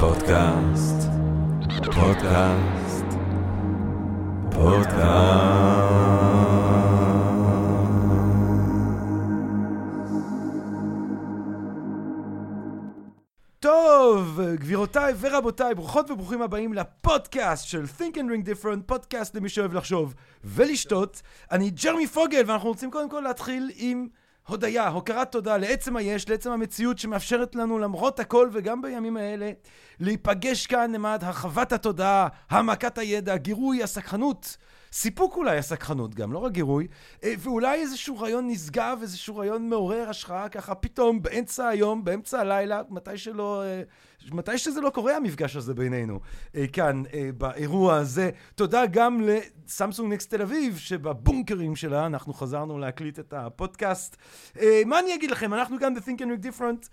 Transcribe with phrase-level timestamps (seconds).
[0.00, 1.08] פודקאסט,
[1.84, 3.04] פודקאסט,
[4.50, 6.02] פודקאסט.
[13.60, 19.74] טוב, גבירותיי ורבותיי, ברוכות וברוכים הבאים לפודקאסט של Think and Ring Different, פודקאסט למי שאוהב
[19.74, 20.14] לחשוב
[20.44, 21.22] ולשתות.
[21.50, 24.06] אני ג'רמי פוגל, ואנחנו רוצים קודם כל להתחיל עם
[24.48, 29.50] הודיה, הוקרת תודה לעצם היש, לעצם המציאות שמאפשרת לנו למרות הכל וגם בימים האלה
[30.00, 34.56] להיפגש כאן למען הרחבת התודעה, העמקת הידע, גירוי הסקחנות,
[34.92, 36.86] סיפוק אולי הסקחנות גם, לא רק גירוי,
[37.24, 42.82] אה, ואולי איזשהו רעיון נשגב, איזשהו רעיון מעורר השראה ככה פתאום באמצע היום, באמצע הלילה,
[42.90, 43.62] מתי שלא...
[43.62, 43.82] אה,
[44.30, 46.20] מתי שזה לא קורה המפגש הזה בינינו,
[46.56, 48.30] אה, כאן אה, באירוע הזה.
[48.54, 54.16] תודה גם לסמסונג נקסט תל אביב, שבבונקרים שלה אנחנו חזרנו להקליט את הפודקאסט.
[54.60, 56.88] אה, מה אני אגיד לכם, אנחנו גם ב-Think and Read Different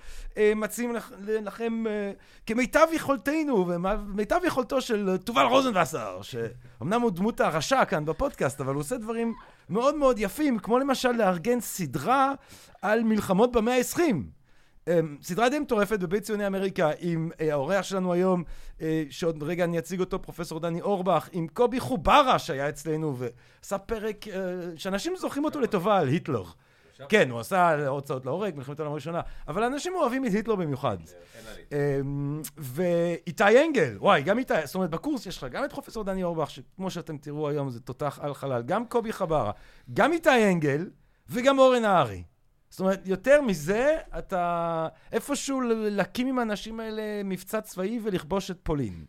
[0.56, 0.96] מציעים
[1.44, 1.84] לכם
[2.46, 8.82] כמיטב יכולתנו ומיטב יכולתו של תובל רוזנבסר, שאומנם הוא דמות הרשע כאן בפודקאסט, אבל הוא
[8.82, 9.34] עושה דברים
[9.70, 12.34] מאוד מאוד יפים, כמו למשל לארגן סדרה
[12.82, 14.39] על מלחמות במאה ה-20.
[14.90, 18.44] אמ, סדרה די מטורפת בבית ציוני אמריקה עם אה, האורח שלנו היום,
[18.82, 23.78] אה, שעוד רגע אני אציג אותו, פרופסור דני אורבך, עם קובי חוברה שהיה אצלנו ועשה
[23.78, 24.34] פרק אה,
[24.76, 26.44] שאנשים זוכרים אותו לטובה על היטלר.
[27.10, 30.98] כן, הוא עשה הוצאות להורג, מלחמת העולם הראשונה, אבל אנשים אוהבים את היטלר במיוחד.
[31.72, 36.24] אמ, ואיתי אנגל, וואי, גם איתי, זאת אומרת, בקורס יש לך גם את פרופסור דני
[36.24, 39.52] אורבך, שכמו שאתם תראו היום זה תותח על חלל, גם קובי חברה,
[39.94, 40.90] גם איתי אנגל
[41.30, 42.24] וגם אורן נהרי.
[42.70, 49.06] זאת אומרת, יותר מזה, אתה איפשהו להקים עם האנשים האלה מבצע צבאי ולכבוש את פולין.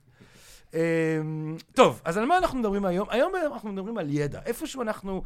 [0.75, 3.08] אמ, טוב, אז על מה אנחנו מדברים היום?
[3.11, 4.41] היום אנחנו מדברים על ידע.
[4.47, 5.22] איפשהו אנחנו...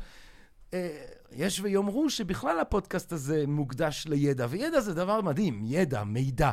[0.74, 6.50] אה, יש ויאמרו שבכלל הפודקאסט הזה מוקדש לידע, וידע זה דבר מדהים, ידע, מידע.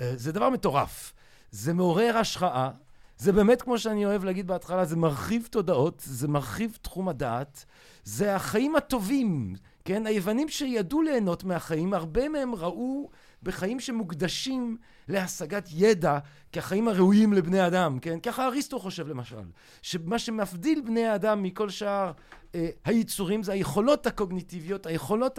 [0.00, 1.12] אה, זה דבר מטורף.
[1.50, 2.70] זה מעורר השראה.
[3.16, 7.64] זה באמת, כמו שאני אוהב להגיד בהתחלה, זה מרחיב תודעות, זה מרחיב תחום הדעת.
[8.04, 9.54] זה החיים הטובים.
[9.84, 10.06] כן?
[10.06, 13.10] היוונים שידעו ליהנות מהחיים, הרבה מהם ראו
[13.42, 14.76] בחיים שמוקדשים
[15.08, 16.18] להשגת ידע
[16.52, 18.20] כחיים הראויים לבני אדם, כן?
[18.20, 19.36] ככה אריסטו חושב למשל,
[19.82, 22.12] שמה שמבדיל בני האדם מכל שאר
[22.54, 25.38] אה, היצורים זה היכולות הקוגניטיביות, היכולות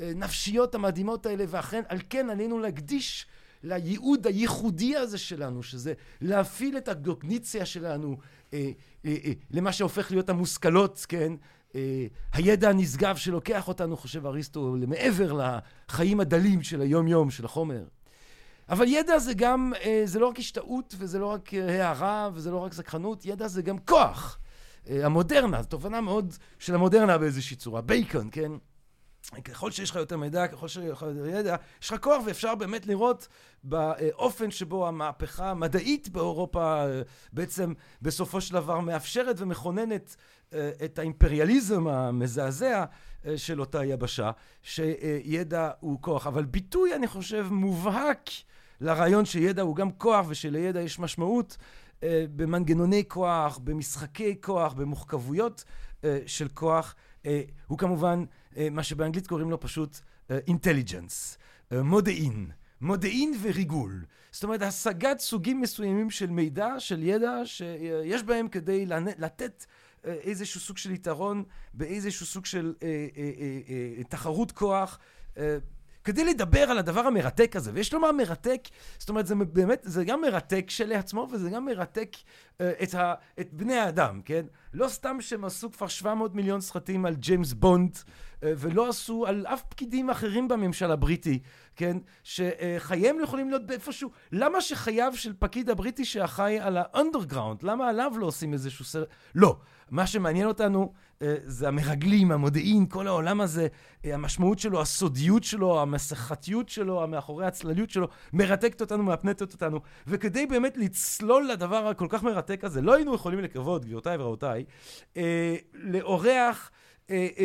[0.00, 3.26] הנפשיות המדהימות האלה, ואכן על כן עלינו להקדיש
[3.62, 8.16] לייעוד הייחודי הזה שלנו, שזה להפעיל את הקוגניציה שלנו
[8.54, 8.70] אה,
[9.04, 11.32] אה, אה, למה שהופך להיות המושכלות, כן?
[11.74, 15.40] אה, הידע הנשגב שלוקח אותנו, חושב אריסטו, למעבר
[15.88, 17.84] לחיים הדלים של היום-יום, של החומר.
[18.68, 22.50] אבל ידע זה גם, אה, זה לא רק השתאות וזה לא רק אה, הערה וזה
[22.50, 24.38] לא רק זכחנות, ידע זה גם כוח.
[24.90, 27.80] המודרנה, זו תובנה מאוד של המודרנה באיזושהי צורה.
[27.80, 28.52] בייקון, כן?
[29.44, 32.86] ככל שיש לך יותר מידע, ככל שיש לך יותר ידע, יש לך כוח ואפשר באמת
[32.86, 33.28] לראות
[33.64, 36.84] באופן שבו המהפכה המדעית באירופה
[37.32, 37.72] בעצם
[38.02, 40.16] בסופו של דבר מאפשרת ומכוננת
[40.84, 42.84] את האימפריאליזם המזעזע
[43.26, 44.30] אה, של אותה יבשה,
[44.62, 46.26] שידע הוא כוח.
[46.26, 48.30] אבל ביטוי, אני חושב, מובהק
[48.80, 51.56] לרעיון שידע הוא גם כוח ושלידע יש משמעות
[52.02, 55.64] אה, במנגנוני כוח, במשחקי כוח, במוחכבויות
[56.26, 56.94] של כוח,
[57.66, 58.24] הוא כמובן
[58.70, 59.98] מה שבאנגלית קוראים לו פשוט
[60.30, 61.38] אינטליג'נס,
[61.72, 62.50] מודיעין.
[62.80, 64.04] מודיעין וריגול.
[64.32, 68.86] זאת אומרת, השגת סוגים מסוימים של מידע, של ידע, שיש בהם כדי
[69.18, 69.74] לתת אה,
[70.04, 71.44] איזשהו סוג של יתרון,
[71.74, 73.60] באיזשהו סוג של אה, אה, אה,
[73.98, 74.98] אה, תחרות כוח.
[75.38, 75.58] אה,
[76.04, 78.60] כדי לדבר על הדבר המרתק הזה, ויש לומר מרתק,
[78.98, 83.52] זאת אומרת, זה באמת, זה גם מרתק כשלעצמו, וזה גם מרתק uh, את, ה, את
[83.52, 84.44] בני האדם, כן?
[84.74, 88.00] לא סתם שהם עשו כבר 700 מיליון סרטים על ג'יימס בונד, uh,
[88.42, 91.38] ולא עשו על אף פקידים אחרים בממשל הבריטי,
[91.76, 91.96] כן?
[92.22, 98.26] שחייהם יכולים להיות באיפשהו, למה שחייו של פקיד הבריטי שאחראי על האנדרגראונד, למה עליו לא
[98.26, 99.08] עושים איזשהו סרט?
[99.34, 99.56] לא.
[99.90, 100.92] מה שמעניין אותנו
[101.22, 103.66] אה, זה המרגלים, המודיעין, כל העולם הזה,
[104.04, 109.80] אה, המשמעות שלו, הסודיות שלו, המסכתיות שלו, המאחורי הצלליות שלו, מרתקת אותנו, מאפנטת אותנו.
[110.06, 114.64] וכדי באמת לצלול לדבר הכל כך מרתק הזה, לא היינו יכולים לקוות, גבירותיי ורבותיי,
[115.16, 116.70] אה, לאורח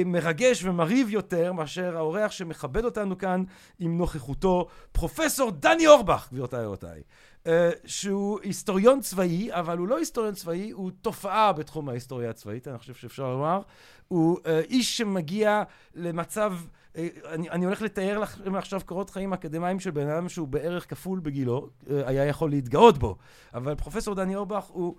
[0.06, 3.44] מרגש ומרהיב יותר מאשר האורח שמכבד אותנו כאן
[3.80, 7.02] עם נוכחותו, פרופסור דני אורבך, גבירותיי ורבותיי.
[7.48, 12.78] אה, שהוא היסטוריון צבאי, אבל הוא לא היסטוריון צבאי, הוא תופעה בתחום ההיסטוריה הצבאית, אני
[12.78, 13.62] חושב שאפשר לומר.
[14.08, 14.38] הוא
[14.70, 15.64] איש שמגיע
[15.96, 16.54] למצב,
[16.96, 21.20] אני, אני הולך לתאר לכם עכשיו קורות חיים אקדמיים של בן אדם שהוא בערך כפול
[21.20, 23.18] בגילו, היה יכול להתגאות בו.
[23.54, 24.96] אבל פרופסור דני אורבך הוא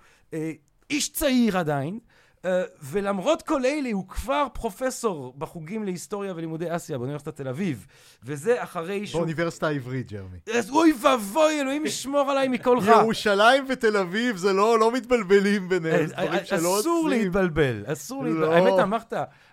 [0.90, 2.00] איש צעיר עדיין, אה,
[2.82, 7.86] ולמרות כל אלה הוא כבר פרופסור בחוגים להיסטוריה ולימודי אסיה באוניברסיטת תל אביב.
[8.22, 9.18] וזה אחרי שהוא...
[9.20, 10.38] באוניברסיטה העברית, ג'רמי.
[10.54, 13.02] אז אוי ואבוי, אלוהים ישמור עליי מכל רע.
[13.02, 17.22] ירושלים ותל אביב זה לא, לא מתבלבלים ביניהם, זה אה, דברים שלא אסור עוצרים.
[17.22, 18.30] להתבלבל, אסור לא.
[18.30, 18.52] להתבלבל.
[18.52, 19.12] האמת, אמרת,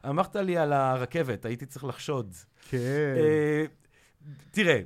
[0.10, 2.36] אמרת לי על הרכבת, הייתי צריך לחשוד.
[2.70, 2.78] כן.
[2.78, 3.66] אה,
[4.52, 4.82] תראה, אה, אה,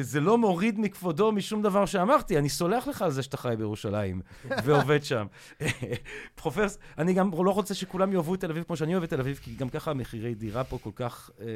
[0.00, 4.20] זה לא מוריד מכבודו משום דבר שאמרתי, אני סולח לך על זה שאתה חי בירושלים
[4.64, 5.26] ועובד שם.
[6.34, 9.20] פרופס, אני גם לא רוצה שכולם יאהבו את תל אביב כמו שאני אוהב את תל
[9.20, 11.46] אביב, כי גם ככה מחירי דירה פה כל כך אה,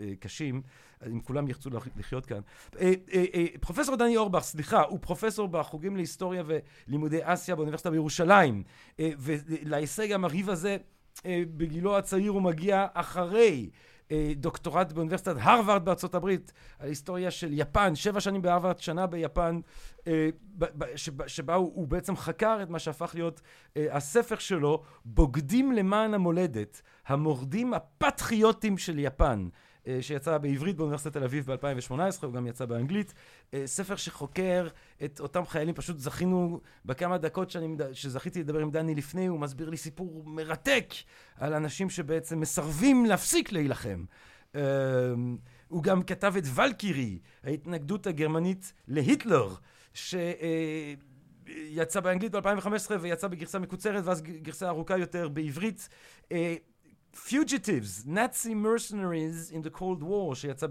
[0.00, 0.62] אה, קשים,
[1.06, 2.40] אם כולם ירצו לח- לחיות כאן.
[2.80, 6.42] אה, אה, אה, פרופסור דני אורבך, סליחה, הוא פרופסור בחוגים להיסטוריה
[6.86, 8.62] ולימודי אסיה באוניברסיטה בירושלים,
[9.00, 10.76] אה, ולהישג המרהיב הזה,
[11.26, 13.91] אה, בגילו הצעיר הוא מגיע אחרי אה,
[14.36, 19.60] דוקטורט באוניברסיטת הרווארד בארצות הברית על היסטוריה של יפן, שבע שנים בהרווארד, שנה ביפן,
[20.06, 20.28] אה,
[21.26, 23.40] שבה הוא, הוא בעצם חקר את מה שהפך להיות
[23.76, 29.48] אה, הספר שלו, בוגדים למען המולדת, המורדים הפטריוטים של יפן.
[29.86, 33.14] אה, שיצא בעברית באוניברסיטת תל אביב ב-2018, הוא גם יצא באנגלית.
[33.54, 34.68] אה, ספר שחוקר
[35.04, 39.70] את אותם חיילים, פשוט זכינו בכמה דקות שאני, שזכיתי לדבר עם דני לפני, הוא מסביר
[39.70, 40.94] לי סיפור מרתק
[41.36, 44.04] על אנשים שבעצם מסרבים להפסיק להילחם.
[44.54, 44.60] אה,
[45.68, 49.54] הוא גם כתב את ולקירי, ההתנגדות הגרמנית להיטלר,
[49.94, 55.88] שיצא באנגלית ב-2015 ויצא בגרסה מקוצרת ואז גרסה ארוכה יותר בעברית.
[57.14, 60.66] אה, Fugitives, Nazi Mercenaries in the Cold War, שיצא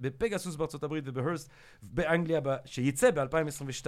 [0.00, 1.50] בפגסוס בארצות הברית ובהרסט
[1.82, 3.86] באנגליה, שייצא ב-2022.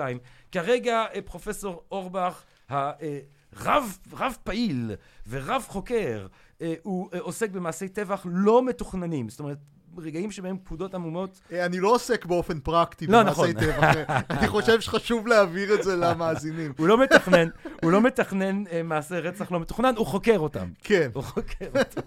[0.53, 4.91] כרגע אה, פרופסור אורבך, הרב רב פעיל
[5.29, 6.27] ורב חוקר,
[6.61, 9.29] אה, הוא אה, עוסק במעשי טבח לא מתוכננים.
[9.29, 9.59] זאת אומרת,
[9.99, 13.85] רגעים שבהם פקודות עמומות אה, אני לא עוסק באופן פרקטי לא, במעשי נכון.
[14.31, 16.73] אני חושב שחשוב להעביר את זה למאזינים.
[16.79, 17.49] הוא לא מתכנן,
[17.83, 20.67] הוא לא מתכנן אה, מעשי רצח לא מתוכנן, הוא חוקר אותם.
[20.85, 21.09] כן.
[21.13, 22.01] הוא חוקר אותם.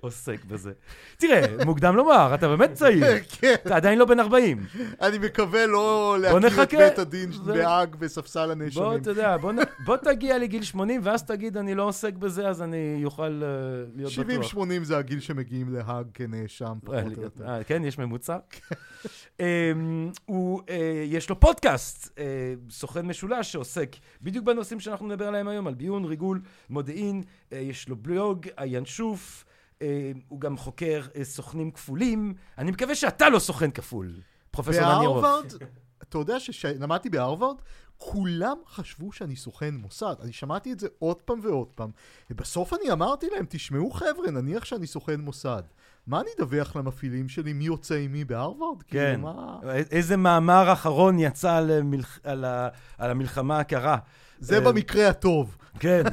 [0.00, 0.72] עוסק בזה.
[1.16, 3.04] תראה, מוקדם לומר, אתה באמת צעיר.
[3.40, 3.54] כן.
[3.54, 4.66] אתה עדיין לא בן 40.
[5.00, 6.70] אני מקווה לא בוא להכיר את.
[6.70, 9.02] בית הדין בהאג בספסל בוא, הנאשמים.
[9.02, 9.52] אתה יודע, בוא,
[9.84, 13.48] בוא תגיע לגיל 80, ואז תגיד, אני לא עוסק בזה, אז אני אוכל אה,
[13.96, 14.54] להיות בטוח.
[14.54, 17.48] 70-80 זה הגיל שמגיעים להאג כנאשם, פחות או יותר.
[17.48, 18.36] אה, כן, יש ממוצע.
[19.40, 20.10] אמ,
[20.68, 22.24] אה, יש לו פודקאסט, אה,
[22.70, 27.88] סוכן משולש, שעוסק בדיוק בנושאים שאנחנו נדבר עליהם היום, על ביון, ריגול, מודיעין, אה, יש
[27.88, 29.47] לו בלוג, הינשוף, אה,
[30.28, 32.34] הוא גם חוקר אה, סוכנים כפולים.
[32.58, 34.20] אני מקווה שאתה לא סוכן כפול,
[34.50, 35.22] פרופסור דני אורוב.
[35.22, 35.52] בהרווארד,
[36.02, 37.56] אתה יודע שלמדתי בהרווארד,
[37.98, 40.14] כולם חשבו שאני סוכן מוסד.
[40.22, 41.90] אני שמעתי את זה עוד פעם ועוד פעם,
[42.30, 45.62] ובסוף אני אמרתי להם, תשמעו חבר'ה, נניח שאני סוכן מוסד.
[46.06, 48.82] מה אני אדווח למפעילים שלי מי יוצא עם מי בהרווארד?
[48.82, 49.14] כן.
[49.14, 49.58] כאילו, מה...
[49.90, 52.18] איזה מאמר אחרון יצא על, המלח...
[52.24, 52.68] על, ה...
[52.98, 53.98] על המלחמה הקרה.
[54.40, 55.56] זה אה, במקרה הטוב.
[55.80, 56.02] כן.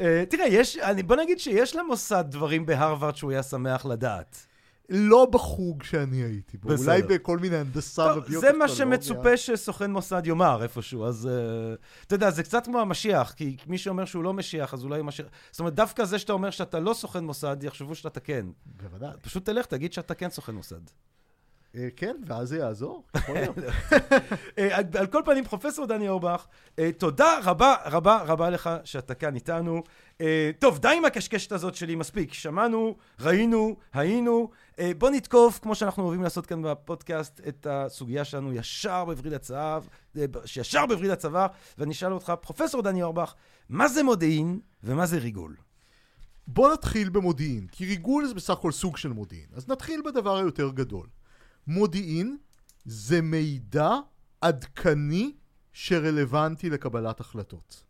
[0.00, 4.46] אה, תראה, יש, אני, בוא נגיד שיש למוסד דברים בהרווארד שהוא היה שמח לדעת.
[4.88, 6.92] לא בחוג שאני הייתי בו, בסדר.
[6.92, 8.40] אולי בכל מיני הנדסה וביוטכנולוגיה.
[8.40, 11.74] זה מה שמצופה שסוכן מוסד יאמר איפשהו, אז אה,
[12.06, 15.26] אתה יודע, זה קצת כמו המשיח, כי מי שאומר שהוא לא משיח, אז אולי משיח.
[15.50, 18.46] זאת אומרת, דווקא זה שאתה אומר שאתה לא סוכן מוסד, יחשבו שאתה כן.
[18.66, 19.10] בוודאי.
[19.22, 20.80] פשוט תלך, תגיד שאתה כן סוכן מוסד.
[21.74, 23.04] אה, כן, ואז זה יעזור.
[23.16, 23.58] יכול להיות.
[24.58, 26.46] אה, על, כל פנים, פרופסור דני אורבך,
[26.78, 29.82] אה, תודה רבה רבה רבה לך שאתה כאן איתנו.
[30.58, 32.32] טוב, די עם הקשקשת הזאת שלי, מספיק.
[32.32, 34.50] שמענו, ראינו, היינו.
[34.98, 39.80] בוא נתקוף, כמו שאנחנו אוהבים לעשות כאן בפודקאסט, את הסוגיה שלנו ישר בווריד הצוואר,
[40.16, 40.24] אה,
[40.56, 41.46] ישר בווריד הצוואר,
[41.78, 43.34] ואני אשאל אותך, פרופסור דני אורבך,
[43.68, 45.56] מה זה מודיעין ומה זה ריגול?
[46.46, 49.46] בוא נתחיל במודיעין, כי ריגול זה בסך הכל סוג של מודיעין.
[49.54, 51.06] אז נתחיל בדבר היותר גדול.
[51.68, 52.36] מודיעין
[52.84, 53.90] זה מידע
[54.40, 55.36] עדכני
[55.72, 57.84] שרלוונטי לקבלת החלטות.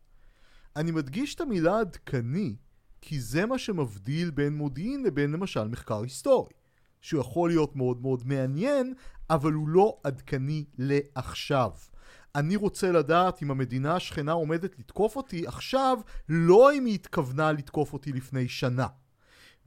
[0.76, 2.56] אני מדגיש את המילה עדכני,
[3.00, 6.52] כי זה מה שמבדיל בין מודיעין לבין למשל מחקר היסטורי.
[7.00, 8.94] שהוא יכול להיות מאוד מאוד מעניין,
[9.30, 11.70] אבל הוא לא עדכני לעכשיו.
[12.34, 17.92] אני רוצה לדעת אם המדינה השכנה עומדת לתקוף אותי עכשיו, לא אם היא התכוונה לתקוף
[17.92, 18.86] אותי לפני שנה.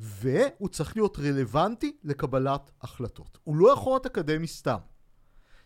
[0.02, 3.38] והוא צריך להיות רלוונטי לקבלת החלטות.
[3.44, 4.78] הוא לא יכול להיות אקדמי סתם.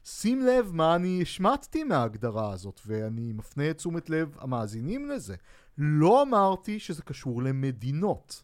[0.03, 5.35] שים לב מה אני השמטתי מההגדרה הזאת, ואני מפנה את תשומת לב המאזינים לזה.
[5.77, 8.43] לא אמרתי שזה קשור למדינות.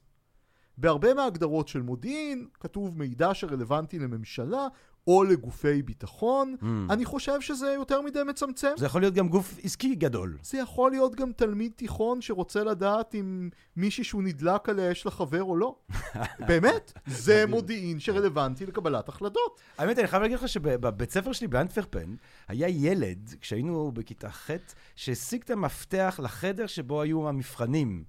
[0.77, 4.67] בהרבה מההגדרות של מודיעין כתוב מידע שרלוונטי לממשלה
[5.07, 6.65] או לגופי ביטחון, Mm.
[6.89, 8.71] אני חושב שזה יותר מדי מצמצם.
[8.77, 10.37] זה יכול להיות גם גוף עסקי גדול.
[10.43, 15.11] זה יכול להיות גם תלמיד תיכון שרוצה לדעת אם מישהי שהוא נדלק עליה יש לה
[15.11, 15.75] חבר או לא.
[16.47, 19.61] באמת, זה מודיעין שרלוונטי לקבלת החלטות.
[19.77, 22.15] האמת, אני חייב להגיד לך שבבית ספר שלי באנטוורפן,
[22.47, 24.49] היה ילד, כשהיינו בכיתה ח',
[24.95, 28.03] שהשיג את המפתח לחדר שבו היו המבחנים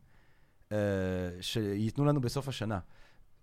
[0.73, 0.77] אה,
[1.41, 2.79] שייתנו לנו בסוף השנה.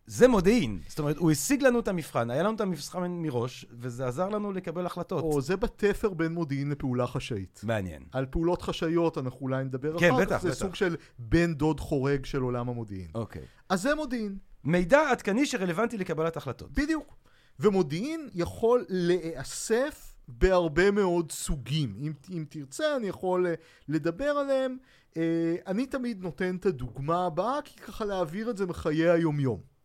[0.09, 0.79] זה מודיעין.
[0.87, 4.51] זאת אומרת, הוא השיג לנו את המבחן, היה לנו את המבחן מראש, וזה עזר לנו
[4.51, 5.23] לקבל החלטות.
[5.23, 7.61] או זה בתפר בין מודיעין לפעולה חשאית.
[7.63, 8.03] מעניין.
[8.11, 10.57] על פעולות חשאיות אנחנו אולי נדבר כן, אחר בטח, כך, זה בטח.
[10.57, 13.07] סוג של בן דוד חורג של עולם המודיעין.
[13.15, 13.41] אוקיי.
[13.69, 16.71] אז זה מודיעין, מידע עדכני שרלוונטי לקבלת החלטות.
[16.71, 17.15] בדיוק.
[17.59, 21.95] ומודיעין יכול להיאסף בהרבה מאוד סוגים.
[21.99, 23.53] אם, אם תרצה, אני יכול אה,
[23.87, 24.77] לדבר עליהם.
[25.17, 29.78] אה, אני תמיד נותן את הדוגמה הבאה, כי ככה להעביר את זה מחיי היומיום.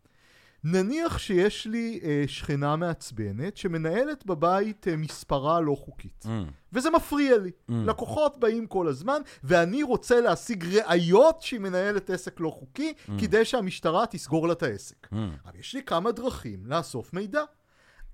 [0.65, 6.25] נניח שיש לי אה, שכנה מעצבנת שמנהלת בבית אה, מספרה לא חוקית.
[6.27, 6.29] Mm.
[6.73, 7.51] וזה מפריע לי.
[7.51, 7.73] Mm.
[7.75, 13.11] לקוחות באים כל הזמן, ואני רוצה להשיג ראיות שהיא מנהלת עסק לא חוקי, Mm.
[13.21, 15.07] כדי שהמשטרה תסגור לה את העסק.
[15.13, 15.17] Mm.
[15.45, 17.43] אבל יש לי כמה דרכים לאסוף מידע.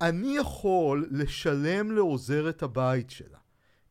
[0.00, 3.38] אני יכול לשלם לעוזרת הבית שלה,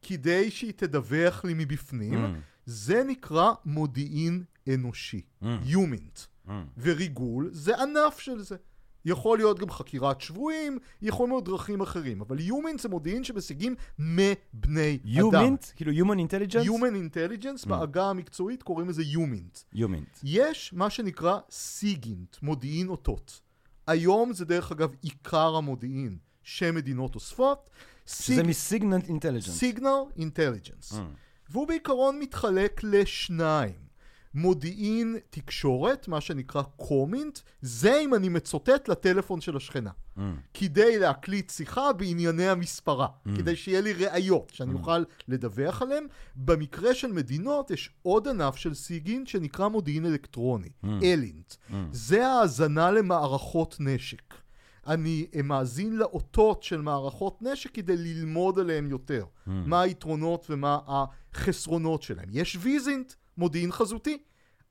[0.02, 2.38] כדי שהיא תדווח לי מבפנים, Mm.
[2.66, 5.46] זה נקרא מודיעין אנושי, Mm.
[5.64, 6.20] יומינט.
[6.50, 6.52] Mm.
[6.78, 8.56] וריגול זה ענף של זה.
[9.06, 14.94] יכול להיות גם חקירת שבויים, יכול להיות דרכים אחרים, אבל יומינט זה מודיעין שמשיגים מבני
[14.96, 15.00] אדם.
[15.04, 15.66] יומינט?
[15.76, 16.66] כאילו Human Intelligence?
[16.68, 17.70] Human Intelligence, Mm.
[17.70, 19.60] בעגה המקצועית קוראים לזה יומינט.
[19.74, 20.20] יומינט.
[20.24, 23.42] יש מה שנקרא סיגינט, מודיעין אותות.
[23.88, 27.70] היום זה דרך אגב עיקר המודיעין שמדינות אוספות.
[28.06, 29.50] שזה מסיגינט intelligence.
[29.50, 30.94] signal intelligence.
[31.50, 33.89] והוא בעיקרון מתחלק לשניים.
[34.34, 39.90] מודיעין תקשורת, מה שנקרא קומינט, זה אם אני מצוטט לטלפון של השכנה.
[40.18, 40.22] Mm.
[40.54, 43.30] כדי להקליט שיחה בענייני המספרה, Mm.
[43.38, 46.08] כדי שיהיה לי ראיות, שאני אוכל לדווח עליהן.
[46.36, 50.88] במקרה של מדינות יש עוד ענף של סיגינט שנקרא מודיעין אלקטרוני, Mm.
[51.04, 51.54] אלינט.
[51.54, 51.74] Mm.
[51.92, 54.34] זה האזנה למערכות נשק.
[54.88, 59.24] אני מאזין לאותות של מערכות נשק כדי ללמוד עליהן יותר.
[59.24, 59.50] Mm.
[59.52, 62.28] מה היתרונות ומה החסרונות שלהם.
[62.32, 64.18] יש ויזינט, מודיעין חזותי.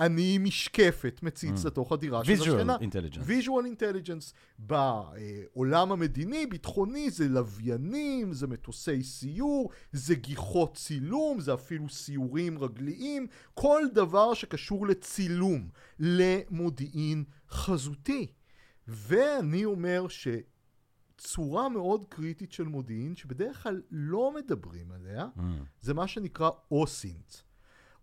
[0.00, 1.66] אני משקפת מציץ Mm.
[1.66, 2.76] לתוך הדירה של השכנה.
[2.76, 3.20] Visual Intelligence.
[3.24, 4.32] visual intelligence.
[4.58, 13.26] בעולם המדיני, ביטחוני, זה לוויינים, זה מטוסי סיור, זה גיחות צילום, זה אפילו סיורים רגליים,
[13.54, 18.26] כל דבר שקשור לצילום, למודיעין חזותי.
[18.88, 25.40] ואני אומר שצורה מאוד קריטית של מודיעין, שבדרך כלל לא מדברים עליה, Mm.
[25.80, 27.34] זה מה שנקרא אוסינט.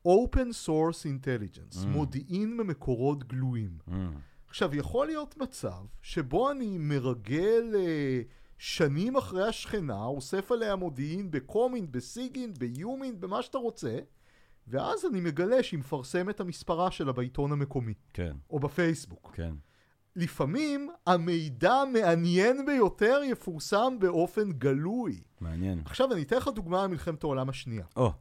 [0.05, 1.87] Open Source Intelligence, Mm.
[1.87, 3.77] מודיעין ממקורות גלויים.
[3.89, 3.91] Mm.
[4.47, 8.21] עכשיו, יכול להיות מצב שבו אני מרגל אה,
[8.57, 13.99] שנים אחרי השכנה, אוסף עליה מודיעין בקומינט, בסיגינט, ביומינט, במה שאתה רוצה,
[14.67, 19.31] ואז אני מגלה שהיא מפרסמת את המספרה שלה בעיתון המקומי, כן, או בפייסבוק.
[19.33, 19.53] כן.
[20.15, 25.21] לפעמים המידע המעניין ביותר יפורסם באופן גלוי.
[25.41, 25.81] מעניין.
[25.85, 27.85] עכשיו אני אתן לך דוגמה ממלחמת העולם השנייה.
[27.95, 28.13] או,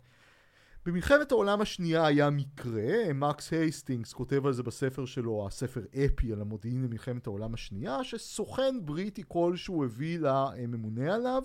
[0.86, 6.40] במלחמת העולם השנייה היה מקרה, מקס הייסטינגס כותב על זה בספר שלו, הספר אפי על
[6.40, 11.42] המודיעין למלחמת העולם השנייה, שסוכן בריטי כלשהו הביא לממונה עליו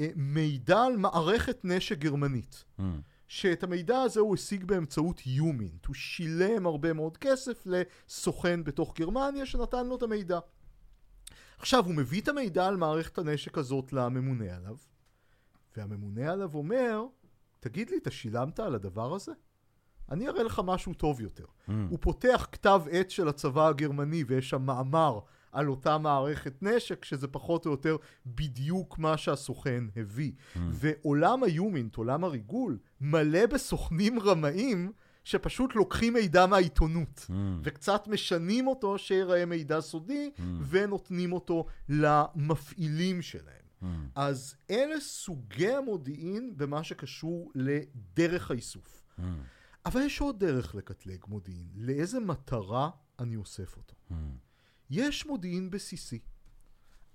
[0.00, 2.64] אה, מידע על מערכת נשק גרמנית.
[2.78, 2.82] mm.
[3.28, 5.86] שאת המידע הזה הוא השיג באמצעות יומינט.
[5.86, 10.38] הוא שילם הרבה מאוד כסף לסוכן בתוך גרמניה שנתן לו את המידע.
[11.58, 14.76] עכשיו, הוא מביא את המידע על מערכת הנשק הזאת לממונה עליו,
[15.76, 17.06] והממונה עליו אומר,
[17.68, 19.32] תגיד לי, אתה שילמת על הדבר הזה?
[20.10, 21.44] אני אראה לך משהו טוב יותר.
[21.44, 21.72] Mm.
[21.90, 25.18] הוא פותח כתב עת של הצבא הגרמני ויש שם מאמר
[25.52, 27.96] על אותה מערכת נשק, שזה פחות או יותר
[28.26, 30.32] בדיוק מה שהסוכן הביא.
[30.32, 30.58] Mm.
[30.70, 34.92] ועולם היומינט, עולם הריגול, מלא בסוכנים רמאים
[35.24, 37.26] שפשוט לוקחים מידע מהעיתונות.
[37.28, 37.32] Mm.
[37.62, 40.40] וקצת משנים אותו שיראה מידע סודי, Mm.
[40.68, 43.65] ונותנים אותו למפעילים שלהם.
[43.82, 43.86] Mm.
[44.14, 49.04] אז אלה סוגי המודיעין במה שקשור לדרך האיסוף.
[49.18, 49.22] Mm.
[49.86, 51.68] אבל יש עוד דרך לקטלג מודיעין.
[51.74, 53.94] לאיזה מטרה אני אוסף אותו?
[54.10, 54.14] Mm.
[54.90, 56.18] יש מודיעין בסיסי.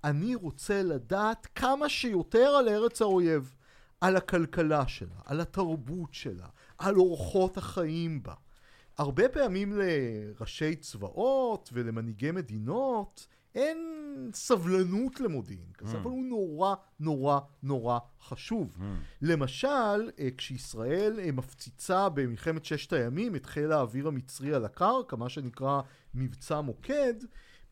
[0.04, 3.56] אני רוצה לדעת כמה שיותר על ארץ האויב,
[4.02, 8.34] על הכלכלה שלה, על התרבות שלה, על אורחות החיים בה.
[8.98, 13.78] הרבה פעמים לראשי צבאות ולמנהיגי מדינות אין
[14.34, 16.00] סבלנות למודיעין כזה, Mm.
[16.00, 18.78] אבל הוא נורא נורא נורא חשוב.
[18.80, 18.82] Mm.
[19.22, 25.30] למשל, אה, כשישראל אה, מפציצה במלחמת ששת הימים את חיל האוויר המצרי על הקרקע, מה
[25.30, 25.82] שנקרא
[26.14, 27.14] מבצע מוקד,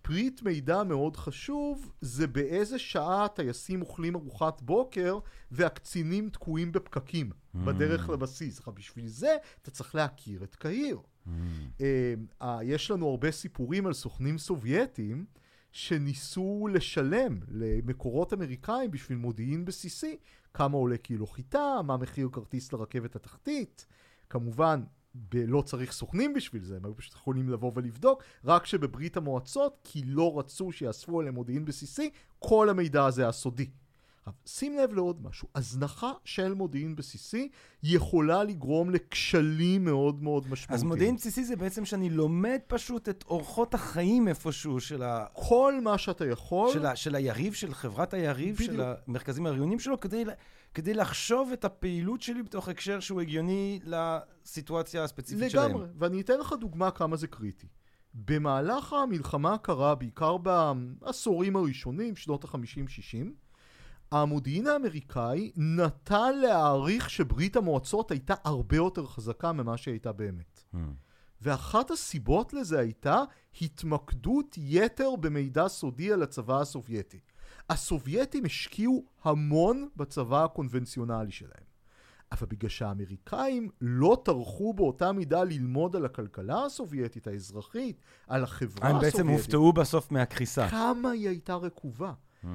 [0.01, 5.19] פריט מידע מאוד חשוב זה באיזה שעה הטייסים אוכלים ארוחת בוקר
[5.51, 8.59] והקצינים תקועים בפקקים בדרך לבסיס.
[8.59, 10.99] עכשיו, בשביל זה אתה צריך להכיר את קהיר.
[11.81, 15.25] אה, אה, יש לנו הרבה סיפורים על סוכנים סובייטים
[15.71, 20.17] שניסו לשלם למקורות אמריקאים בשביל מודיעין בסיסי
[20.53, 23.85] כמה עולה קילו חיטה, מה מחיר כרטיס לרכבת התחתית.
[24.29, 24.83] כמובן,
[25.15, 29.79] ב- לא צריך סוכנים בשביל זה, הם היו פשוט יכולים לבוא ולבדוק, רק שבברית המועצות,
[29.83, 32.09] כי לא רצו שיאספו עליהם מודיעין בסיסי,
[32.39, 33.69] כל המידע הזה היה סודי.
[34.45, 37.49] שים לב לעוד משהו, הזנחה של מודיעין בסיסי
[37.83, 40.75] יכולה לגרום לכשלים מאוד מאוד משמעותיים.
[40.75, 45.25] אז מודיעין בסיסי זה בעצם שאני לומד פשוט את אורחות החיים איפשהו של, ה...
[45.33, 46.95] כל מה שאתה יכול, של, ה...
[46.95, 48.71] של היריב, של חברת היריב, בדיוק.
[48.71, 50.23] של המרכזים העריונים שלו, כדי,
[50.73, 55.69] כדי לחשוב את הפעילות שלי בתוך הקשר שהוא הגיוני לסיטואציה הספציפית שלהם.
[55.69, 57.67] לגמרי, ואני אתן לך דוגמה כמה זה קריטי.
[58.13, 63.25] במהלך המלחמה הקרה, בעיקר בעשורים הראשונים, שנות ה-50-60,
[64.11, 70.63] המודיעין האמריקאי נטה להעריך שברית המועצות הייתה הרבה יותר חזקה ממה שהיא הייתה באמת.
[70.73, 70.77] Hmm.
[71.41, 73.23] ואחת הסיבות לזה הייתה
[73.61, 77.19] התמקדות יתר במידע סודי על הצבא הסובייטי.
[77.69, 81.69] הסובייטים השקיעו המון בצבא הקונבנציונלי שלהם.
[82.31, 88.95] אבל בגלל שהאמריקאים לא טרחו באותה מידה ללמוד על הכלכלה הסובייטית, האזרחית, על החברה הם
[88.95, 90.69] הסובייטית, בעצם הופתעו בסוף מהקריסה.
[90.69, 92.13] כמה היא הייתה רקובה.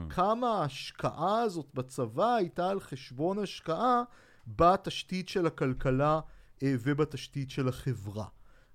[0.09, 4.03] כמה ההשקעה הזאת בצבא הייתה על חשבון השקעה
[4.47, 6.21] בתשתית של הכלכלה
[6.63, 8.27] אה, ובתשתית של החברה.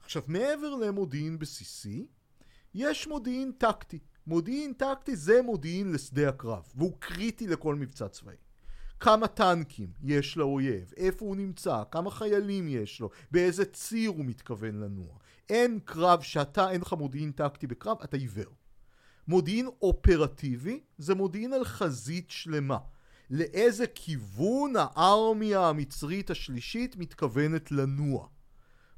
[0.04, 2.08] עכשיו, מעבר למודיעין בסיסי,
[2.74, 4.00] יש מודיעין טקטי.
[4.28, 8.36] מודיעין טקטי זה מודיעין לשדה הקרב, והוא קריטי לכל מבצע צבאי.
[9.00, 14.80] כמה טנקים יש לאויב, איפה הוא נמצא, כמה חיילים יש לו, באיזה ציר הוא מתכוון
[14.80, 15.18] לנוע.
[15.50, 18.59] אין קרב שאתה, אין לך מודיעין טקטי בקרב, אתה עיוור.
[19.30, 22.78] מודיעין אופרטיבי זה מודיעין על חזית שלמה.
[23.30, 28.28] לאיזה כיוון הארמיה המצרית השלישית מתכוונת לנוע.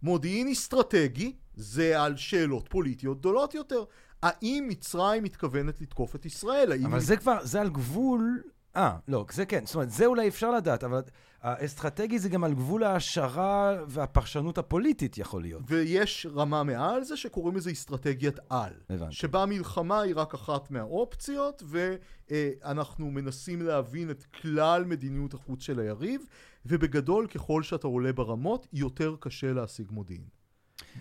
[0.03, 3.83] מודיעין אסטרטגי זה על שאלות פוליטיות גדולות יותר.
[4.23, 6.73] האם מצרים מתכוונת לתקוף את ישראל?
[6.85, 8.41] אבל היא- זה כבר, זה על גבול...
[8.75, 9.65] אה, לא, זה כן.
[9.65, 11.01] זאת אומרת, זה אולי אפשר לדעת, אבל
[11.41, 15.61] האסטרטגי זה גם על גבול ההשערה והפרשנות הפוליטית יכול להיות.
[15.67, 18.73] ויש רמה מעל זה שקוראים לזה אסטרטגיית על.
[18.89, 19.15] הבנתי.
[19.15, 26.21] שבה מלחמה היא רק אחת מהאופציות, ואנחנו מנסים להבין את כלל מדיניות החוץ של היריב,
[26.65, 30.40] ובגדול, ככל שאתה עולה ברמות, יותר קשה להשיג מודיעין.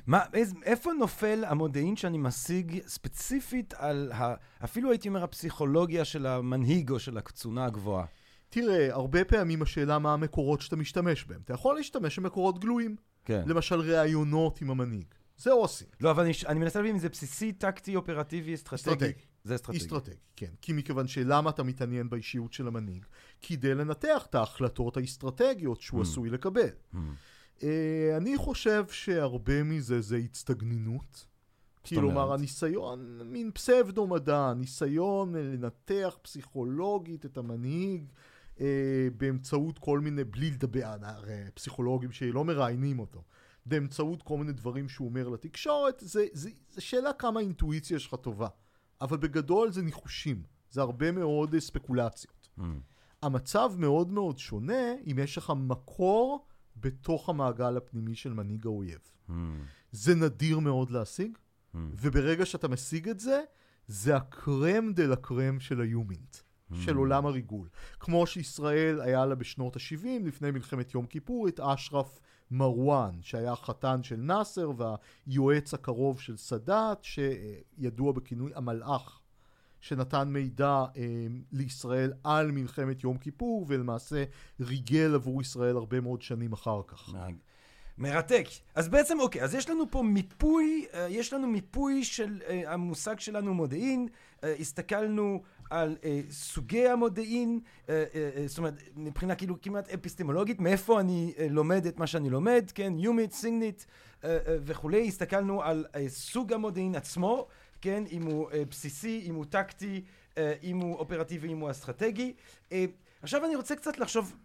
[0.06, 6.26] מה, איז, איפה נופל המודיעין שאני משיג ספציפית על, ה, אפילו הייתי אומר הפסיכולוגיה של
[6.26, 8.04] המנהיג או של הקצונה הגבוהה?
[8.48, 11.40] תראה, הרבה פעמים השאלה מה המקורות שאתה משתמש בהם.
[11.44, 12.96] אתה יכול להשתמש במקורות גלויים.
[13.24, 13.42] כן.
[13.46, 15.04] למשל, ראיונות עם המנהיג.
[15.36, 15.88] זה עושים.
[16.00, 18.76] לא, אבל אני, אני מנסה להבין אם זה בסיסי, טקטי, אופרטיבי, אסטרטגי.
[18.94, 19.12] אסטרטגי.
[19.44, 19.78] זה אסטרטגי.
[19.78, 20.46] אסטרטגי, כן.
[20.62, 23.04] כי מכיוון שלמה אתה מתעניין באישיות של המנהיג?
[23.42, 26.02] כדי לנתח את ההחלטות האסטרטגיות שהוא Mm.
[26.02, 26.68] עשוי לקבל.
[26.94, 26.96] Hmm.
[27.62, 31.26] אה, אני חושב שהרבה מזה זה הצטגנינות.
[31.88, 32.38] כלומר, אומרת?
[32.38, 38.04] הניסיון, מין פסבדו-מדע, ניסיון אה, לנתח פסיכולוגית את המנהיג
[38.60, 43.22] אה, באמצעות כל מיני, בלי לדבר, הרי פסיכולוגים שלא מראיינים אותו,
[43.66, 48.48] באמצעות כל מיני דברים שהוא אומר לתקשורת, זה, זה, זה שאלה כמה אינטואיציה שלך טובה.
[49.00, 52.48] אבל בגדול זה ניחושים, זה הרבה מאוד אה, ספקולציות.
[52.58, 52.62] Hmm.
[53.22, 59.00] המצב מאוד מאוד שונה אם יש לך מקור בתוך המעגל הפנימי של מנהיג האויב.
[59.28, 59.32] Hmm.
[59.92, 61.38] זה נדיר מאוד להשיג,
[61.74, 61.78] Hmm.
[61.78, 63.40] וברגע שאתה משיג את זה,
[63.86, 66.36] זה הקרם דה לה קרם של היומינט,
[66.74, 67.68] של עולם הריגול.
[68.00, 74.02] כמו שישראל היה לה בשנות ה-70, לפני מלחמת יום כיפור, את אשרף מרואן, שהיה החתן
[74.02, 79.19] של נאסר והיועץ הקרוב של סאדאת, שידוע בכינוי המלאך,
[79.80, 81.02] שנתן מידע אה,
[81.52, 84.24] לישראל על מלחמת יום כיפור, ולמעשה
[84.60, 87.08] ריגל עבור ישראל הרבה מאוד שנים אחר כך.
[88.00, 88.46] מרתק.
[88.74, 93.20] אז בעצם, אוקיי, אז יש לנו פה מיפוי, אה, יש לנו מיפוי של אה, המושג
[93.20, 94.08] שלנו מודיעין,
[94.44, 100.60] אה, הסתכלנו על אה, סוגי המודיעין, אה, אה, אה, זאת אומרת, מבחינה כאילו כמעט אפיסטמולוגית,
[100.60, 103.86] מאיפה אני אה, לומד את מה שאני לומד, כן, יומית, סיגנית
[104.24, 107.46] אה, אה, וכולי, הסתכלנו על אה, סוג המודיעין עצמו,
[107.82, 110.02] כן, אם הוא אה, בסיסי, אם הוא טקטי,
[110.38, 112.32] אה, אם הוא אופרטיבי, אם הוא אסטרטגי.
[112.72, 112.84] אה,
[113.22, 114.36] עכשיו אני רוצה קצת לחשוב,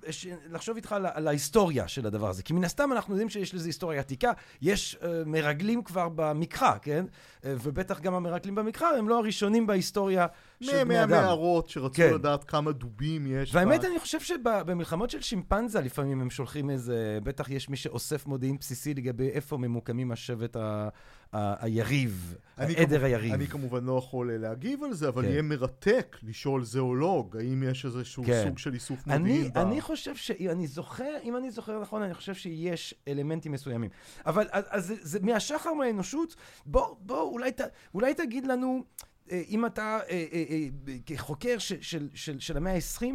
[0.49, 3.69] לחשוב איתך על, על ההיסטוריה של הדבר הזה, כי מן הסתם אנחנו יודעים שיש לזה
[3.69, 7.05] היסטוריה עתיקה, יש uh, מרגלים כבר במקרא, כן?
[7.41, 10.27] Uh, ובטח גם המרגלים במקרא הם לא הראשונים בהיסטוריה
[10.61, 11.09] של בני אדם.
[11.09, 12.13] מהמערות שרצו כן.
[12.13, 13.55] לדעת כמה דובים יש.
[13.55, 18.25] והאמת, ב- אני חושב שבמלחמות של שימפנזה לפעמים הם שולחים איזה, בטח יש מי שאוסף
[18.25, 20.89] מודיעין בסיסי לגבי איפה ממוקמים השבט ה-
[21.59, 23.33] היריב, העדר היריב.
[23.33, 25.29] אני כמובן לא יכול אה, להגיב על זה, אבל כן.
[25.29, 28.43] יהיה מרתק לשאול זואולוג, האם יש איזשהו כן.
[28.47, 29.51] סוג של איסוף מודיעין.
[29.55, 33.89] אני חושב שאם אני זוכר, אם אני זוכר נכון, אני חושב שיש אלמנטים מסוימים.
[34.25, 37.39] אבל אז, זה, מהשחר מהאנושות, בוא, בוא,
[37.93, 38.83] אולי, תגיד לנו,
[39.31, 40.25] אה, אם אתה אה,
[41.05, 43.05] כחוקר של, של, של, של המאה ה-20,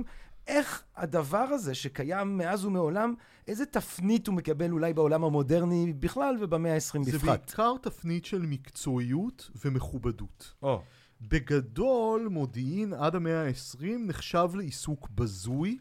[0.51, 3.15] איך הדבר הזה שקיים מאז ומעולם,
[3.49, 7.41] איזה תפנית הוא מקבל אולי בעולם המודרני בכלל ובמאה ה-20 זה בפרט?
[7.47, 10.55] בעיקר תפנית של מקצועיות ומכובדות.
[10.63, 10.83] או,
[11.21, 15.79] בגדול, מודיעין עד המאה ה-20 נחשב לעיסוק בזוי,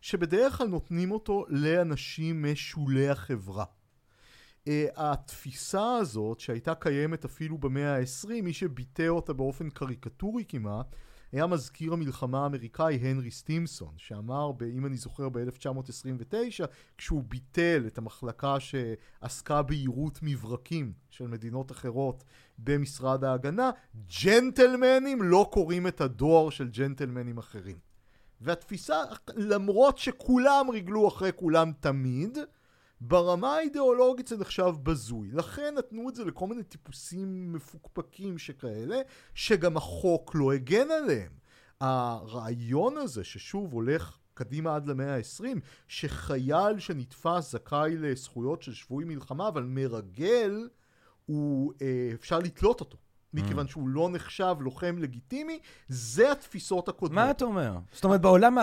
[0.00, 3.64] שבדרך כלל נותנים אותו לאנשים משולי החברה.
[4.64, 10.96] Uh, התפיסה הזאת, שהייתה קיימת אפילו במאה ה-20, מי שביטא אותה באופן קריקטורי כמעט,
[11.32, 16.64] היה מזכיר המלחמה האמריקאי הנרי סטימסון, שאמר, ב, אם אני זוכר, ב-1929,
[16.98, 22.24] כשהוא ביטל את המחלקה שעסקה ביירוט מברקים של מדינות אחרות
[22.58, 23.70] במשרד ההגנה,
[24.24, 27.76] ג'נטלמנים לא קוראים את הדואר של ג'נטלמנים אחרים.
[28.40, 29.02] והתפיסה,
[29.36, 32.38] למרות שכולם ריגלו אחרי כולם תמיד,
[33.00, 35.30] ברמה האידיאולוגית זה נחשב בזוי.
[35.32, 39.00] לכן נתנו את זה לכל מיני טיפוסים מפוקפקים שכאלה,
[39.34, 41.32] שגם החוק לא הגן עליהם.
[41.80, 45.44] הרעיון הזה, ששוב הולך קדימה עד למאה ה-20,
[45.88, 50.68] שחייל שנתפס זכאי לזכויות של שבוי מלחמה, אבל מרגל,
[51.26, 52.98] הוא, אה, אפשר לתלות אותו.
[53.34, 57.14] מכיוון שהוא לא נחשב לוחם לגיטימי, זה התפיסות הקודמות.
[57.24, 57.78] מה אתה אומר?
[57.92, 58.56] זאת אומרת, בעולם,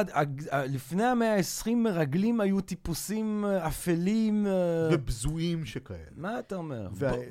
[0.54, 4.52] לפני המאה ה-20 מרגלים היו טיפוסים אה, אפלים, אה,
[4.92, 6.00] ובזויים שכאלה.
[6.16, 6.88] מה אתה אומר?
[6.94, 7.24] וה- ב-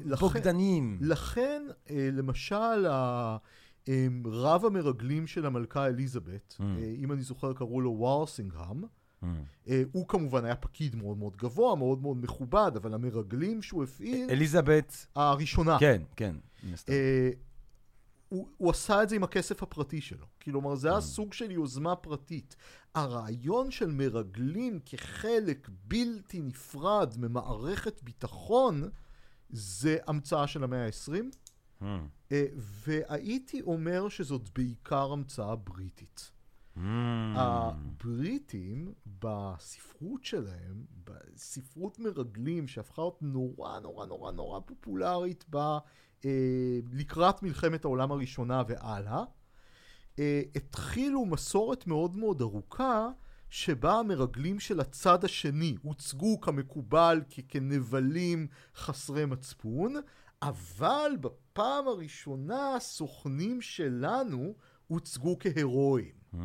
[1.01, 2.87] לכן- אה, למשל,
[4.27, 6.63] רב המרגלים של המלכה אליזבת, Mm.
[6.99, 8.85] אם אני זוכר קראו לו וורסינגהם,
[9.25, 9.71] Mm.
[9.93, 15.07] הוא כמובן היה פקיד מאוד מאוד גבוה, מאוד מאוד מכובד, אבל המרגלים שהוא הפעיל, אליזבת,
[15.17, 16.37] הראשונה, כן, כן.
[16.89, 17.31] אה,
[18.29, 20.27] הוא, הוא עשה את זה עם הכסף הפרטי שלו.
[20.43, 21.01] כלומר, זה היה Mm.
[21.01, 22.57] סוג של יוזמה פרטית.
[22.95, 28.83] הרעיון של מרגלים כחלק בלתי נפרד ממערכת ביטחון,
[29.51, 31.13] זה המצאה של המאה ה-20,
[31.83, 31.85] Mm.
[32.33, 36.31] אה, והייתי אומר שזאת בעיקר המצאה בריטית.
[36.77, 36.81] Mm.
[37.37, 45.57] הבריטים בספרות שלהם, בספרות מרגלים שהפכה להיות נורא נורא נורא נורא פופולרית ב,
[46.25, 49.25] אה, לקראת מלחמת העולם הראשונה והלאה,
[50.19, 53.09] אה, התחילו מסורת מאוד מאוד ארוכה
[53.51, 59.95] שבה המרגלים של הצד השני הוצגו כמקובל כ- כנבלים חסרי מצפון,
[60.43, 64.55] אבל בפעם הראשונה הסוכנים שלנו
[64.87, 66.24] הוצגו כהירואיים.
[66.35, 66.41] Mm.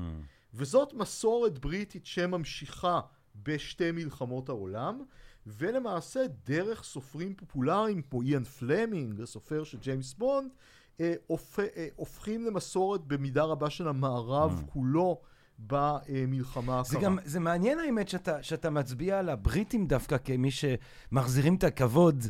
[0.53, 2.99] וזאת מסורת בריטית שממשיכה
[3.43, 5.03] בשתי מלחמות העולם,
[5.47, 10.51] ולמעשה דרך סופרים פופולריים כמו איאן פלמינג, הסופר של ג'יימס בונד,
[10.99, 11.59] אה, הופ...
[11.59, 14.71] אה, הופכים למסורת במידה רבה של המערב Mm.
[14.71, 15.21] כולו
[15.59, 17.09] במלחמה זה הקרה.
[17.09, 22.23] גם, זה מעניין האמת שאתה, שאתה מצביע על הבריטים דווקא כמי שמחזירים את הכבוד,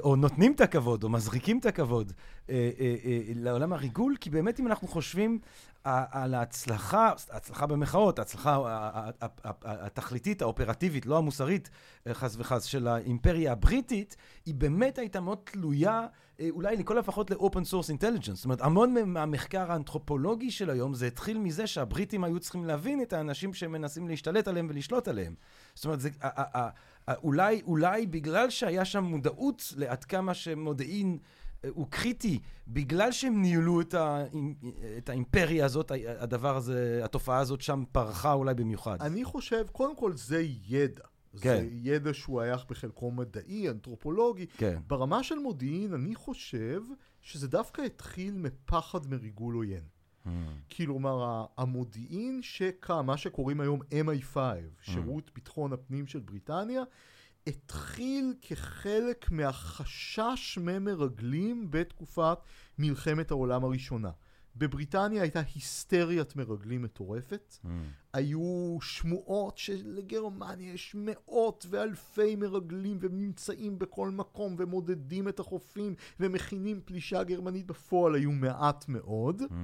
[0.00, 2.12] או נותנים את הכבוד, או מזריקים את הכבוד
[2.50, 5.38] אה, אה, אה, לעולם הריגול, כי באמת אם אנחנו חושבים
[5.86, 8.58] אה, על ההצלחה, הצלחה במחאות, ההצלחה
[9.64, 11.70] התכליתית, האופרטיבית, לא המוסרית,
[12.06, 14.16] אה, חס וחס, של האימפריה הבריטית,
[14.46, 16.06] היא באמת הייתה מאוד תלויה,
[16.40, 18.34] אה, אולי לכל הפחות ל-open source intelligence.
[18.34, 23.12] זאת אומרת, המון מהמחקר האנתרופולוגי של היום, זה התחיל מזה שהבריטים היו צריכים להבין את
[23.12, 25.34] האנשים שהם מנסים להשתלט עליהם ולשלוט עליהם.
[25.74, 26.10] זאת אומרת, זה,
[27.22, 31.18] אולי, אולי בגלל שהיה שם מודעות לעד כמה שמודיעין
[31.64, 32.38] אה, הוא קריטי,
[32.68, 34.24] בגלל שהם ניהלו את, ה,
[34.98, 38.96] את האימפריה הזאת, הדבר הזה, התופעה הזאת שם פרחה אולי במיוחד.
[39.00, 41.04] אני חושב, קודם כל זה ידע.
[41.40, 41.56] כן.
[41.56, 44.46] זה ידע שהוא היה בחלקו מדעי, אנתרופולוגי.
[44.46, 44.78] כן.
[44.86, 46.82] ברמה של מודיעין, אני חושב
[47.20, 49.82] שזה דווקא התחיל מפחד מריגול עוין.
[50.26, 50.28] Hmm.
[50.76, 54.36] כלומר, ה- המודיעין שקם, מה שקוראים היום MI5,
[54.82, 56.82] שירות ביטחון הפנים של בריטניה,
[57.46, 62.38] התחיל כחלק מהחשש ממרגלים בתקופת
[62.78, 64.10] מלחמת העולם הראשונה.
[64.56, 67.58] בבריטניה הייתה היסטריית מרגלים מטורפת.
[67.64, 67.68] Hmm.
[68.12, 76.80] היו שמועות שלגרמניה יש מאות ואלפי מרגלים והם נמצאים בכל מקום ומודדים את החופים ומכינים
[76.84, 79.54] פלישה גרמנית בפועל היו מעט מאוד Hmm.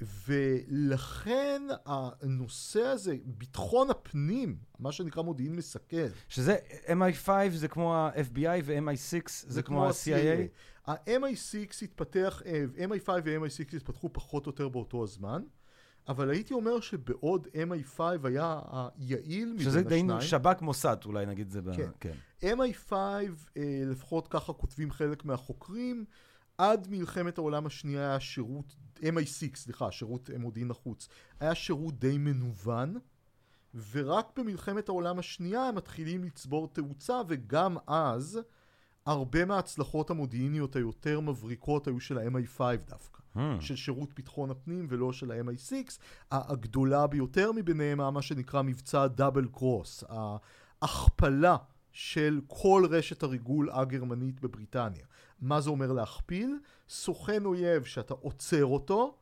[0.00, 6.06] ולכן הנושא הזה, ביטחון הפנים, מה שנקרא מודיעין מסכל.
[6.28, 10.48] שזה, MI5 זה כמו ה-FBI ו-MI6 זה כמו ה-CIA?
[10.86, 15.42] ה-MI6 התפתח, אה, MI5 ו-MI6 התפתחו פחות או יותר באותו הזמן.
[16.08, 18.60] אבל הייתי אומר שבעוד MI5 היה
[18.98, 20.18] היעיל מבין שזה השניים.
[20.18, 21.62] די שב"כ מוסד, אולי נגיד זה.
[21.62, 21.76] ב...
[21.76, 21.90] כן.
[22.00, 22.14] כן.
[22.42, 26.04] MI5, אה, לפחות ככה כותבים חלק מהחוקרים,
[26.58, 31.08] עד מלחמת העולם השנייה היה שירות, MI6, סליחה, שירות מודיעין החוץ,
[31.40, 32.96] היה שירות די מנוון,
[33.90, 38.40] ורק במלחמת העולם השנייה הם מתחילים לצבור תאוצה, וגם אז
[39.06, 43.22] הרבה מההצלחות המודיעיניות היותר מבריקות היו של ה-MI5 דווקא.
[43.36, 43.60] Hmm.
[43.60, 45.74] של שירות ביטחון הפנים ולא של ה-MI6.
[46.30, 50.04] הגדולה ביותר מביניהם היה מה שנקרא מבצע דאבל קרוס,
[50.82, 51.56] ההכפלה
[51.92, 55.06] של כל רשת הריגול הגרמנית בבריטניה.
[55.40, 56.58] מה זה אומר להכפיל?
[56.88, 59.16] סוכן אויב שאתה עוצר אותו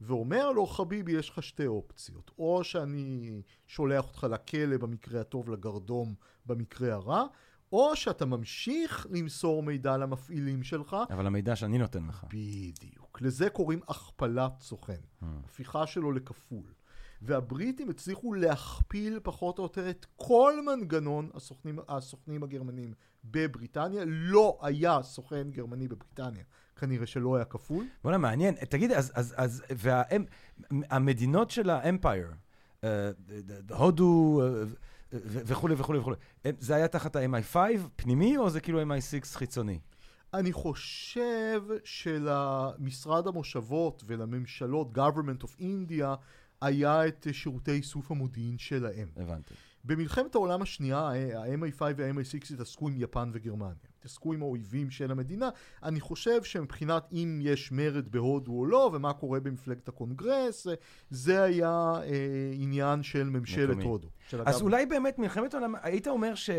[0.00, 2.30] ואומר לו, חביבי, יש לך שתי אופציות.
[2.38, 6.14] או שאני שולח אותך לכלא במקרה הטוב, לגרדום
[6.46, 7.24] במקרה הרע,
[7.72, 10.96] או שאתה ממשיך למסור מידע למפעילים שלך.
[11.10, 12.24] אבל המידע שאני נותן לך.
[12.24, 13.18] בדיוק.
[13.20, 15.00] לזה קוראים הכפלת סוכן.
[15.22, 16.72] הפיכה שלו לכפול.
[17.22, 24.02] והבריטים הצליחו להכפיל פחות או יותר את כל מנגנון הסוכנים, הסוכנים הגרמנים בבריטניה.
[24.06, 26.44] לא היה סוכן גרמני בבריטניה.
[26.76, 27.86] כנראה שלא היה כפול.
[28.04, 28.54] בוא'נה, מעניין.
[28.54, 29.62] תגיד, אז, אז, אז,
[30.70, 32.32] והמדינות של האמפייר,
[32.84, 33.10] אה,
[33.70, 34.64] הודו אה,
[35.12, 36.16] וכולי וכולי וכולי,
[36.58, 37.56] זה היה תחת ה-MI5
[37.96, 39.78] פנימי, או זה כאילו MI6 חיצוני?
[40.34, 46.06] אני חושב שלמשרד המושבות ולממשלות, government of India,
[46.66, 49.08] היה את שירותי איסוף המודיעין שלהם.
[49.16, 49.54] הבנתי.
[49.84, 53.74] במלחמת העולם השנייה, ה-MI5 וה-MI6 התעסקו עם יפן וגרמניה.
[53.98, 55.48] התעסקו עם האויבים של המדינה.
[55.82, 60.66] אני חושב שמבחינת אם יש מרד בהודו או לא, ומה קורה במפלגת הקונגרס,
[61.10, 63.84] זה היה אה, עניין של ממשלת מקומי.
[63.84, 64.08] הודו.
[64.28, 64.62] של אז הגב...
[64.62, 66.50] אולי באמת מלחמת העולם, היית אומר ש...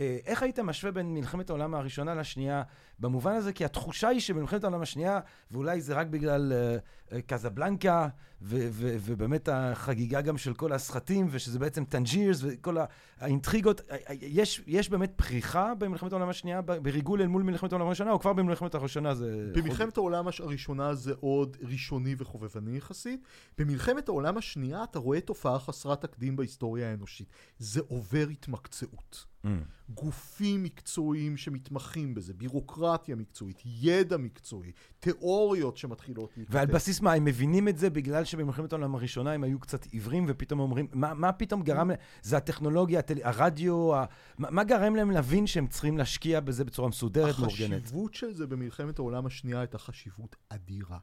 [0.00, 2.62] אה, איך היית משווה בין מלחמת העולם הראשונה לשנייה
[2.98, 3.52] במובן הזה?
[3.52, 5.20] כי התחושה היא שבמלחמת העולם השנייה,
[5.50, 8.08] ואולי זה רק בגלל uh, קזבלנקה,
[8.42, 12.76] ו- ו- ובאמת החגיגה גם של כל הסחטים, ושזה בעצם טנג'ירס וכל
[13.18, 13.80] האינטריגות,
[14.20, 18.32] יש, יש באמת פריחה במלחמת העולם השנייה, בריגול אל מול מלחמת העולם הראשונה, או כבר
[18.32, 19.50] במלחמת הראשונה זה...
[19.54, 19.96] במלחמת.
[19.96, 23.20] העולם הראשונה זה עוד ראשוני וחובבני יחסית.
[23.58, 27.28] במלחמת העולם השנייה אתה רואה תופעה חסרת תקדים בהיסטוריה האנושית.
[27.58, 29.26] זה עובר התמקצעות.
[29.44, 29.48] Mm.
[29.88, 36.54] גופים מקצועיים שמתמחים בזה, בירוקרטיה מקצועית, ידע מקצועי, תיאוריות שמתחילות להתפתח.
[36.54, 40.24] ועל בסיס מה, הם מבינים את זה בגלל שבמלחמת העולם הראשונה הם היו קצת עיוורים
[40.28, 41.90] ופתאום אומרים, מה, מה פתאום גרם
[42.22, 43.18] זה הטכנולוגיה, הטל...
[43.22, 44.04] הרדיו, ה...
[44.38, 47.82] מה, מה גרם להם להבין שהם צריכים להשקיע בזה בצורה מסודרת, מאורגנת?
[47.82, 50.98] החשיבות של זה במלחמת העולם השנייה הייתה חשיבות אדירה.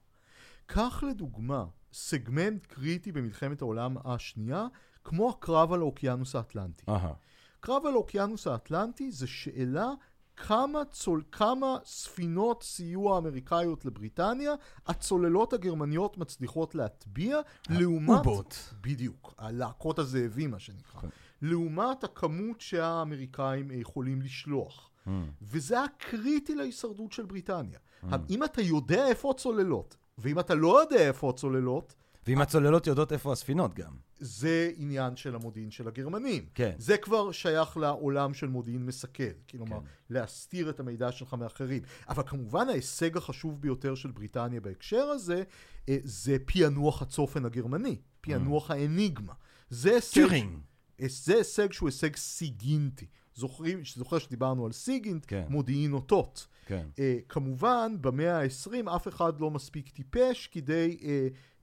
[0.65, 4.67] קח לדוגמה סגמנט קריטי במלחמת העולם השנייה,
[5.03, 6.85] כמו הקרב על האוקיינוס האטלנטי.
[6.87, 7.13] Aha.
[7.59, 9.89] קרב על האוקיינוס האטלנטי זה שאלה
[10.37, 14.53] כמה, צול, כמה ספינות סיוע אמריקאיות לבריטניה
[14.87, 17.37] הצוללות הגרמניות מצליחות להטביע
[17.69, 18.25] לעומת...
[18.25, 18.55] אובוט.
[18.81, 20.99] בדיוק, הלהקות הזאבים מה שנקרא.
[20.99, 21.01] Okay.
[21.01, 21.07] כן.
[21.41, 24.89] לעומת הכמות שהאמריקאים יכולים לשלוח.
[25.07, 25.09] Mm.
[25.41, 27.79] וזה היה קריטי להישרדות של בריטניה.
[28.03, 28.07] Mm.
[28.29, 31.95] אם אתה יודע איפה הצוללות, ואם אתה לא יודע איפה הצוללות,
[32.27, 33.93] ואם הצוללות יודעות איפה הספינות גם.
[34.23, 36.45] זה עניין של המודיעין של הגרמנים.
[36.53, 36.75] כן.
[36.77, 39.23] זה כבר שייך לעולם של מודיעין מסכל.
[39.49, 39.85] כלומר, כן.
[40.09, 41.81] להסתיר את המידע שלך מאחרים.
[42.09, 45.43] אבל כמובן ההישג החשוב ביותר של בריטניה בהקשר הזה,
[45.89, 47.97] אה, זה פענוח הצופן הגרמני.
[48.21, 48.73] פענוח mm.
[48.73, 49.33] האניגמה.
[49.69, 50.13] זה הישג...
[50.13, 50.59] טיורינג.
[51.07, 53.05] זה הישג שהוא הישג סיגינטי.
[53.35, 55.45] זוכרים, זוכר שדיברנו על סיגינט, כן.
[55.49, 56.47] מודיעין אותות.
[56.65, 56.87] כן.
[56.95, 56.99] Uh,
[57.29, 61.03] כמובן, במאה ה-20 אף אחד לא מספיק טיפש כדי uh,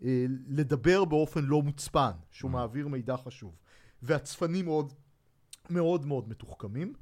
[0.01, 0.05] uh,
[0.49, 2.55] לדבר באופן לא מוצפן, שהוא mm.
[2.55, 3.57] מעביר מידע חשוב.
[4.03, 4.93] והצפנים מאוד
[5.71, 6.93] מאוד מאוד מתוחכמים,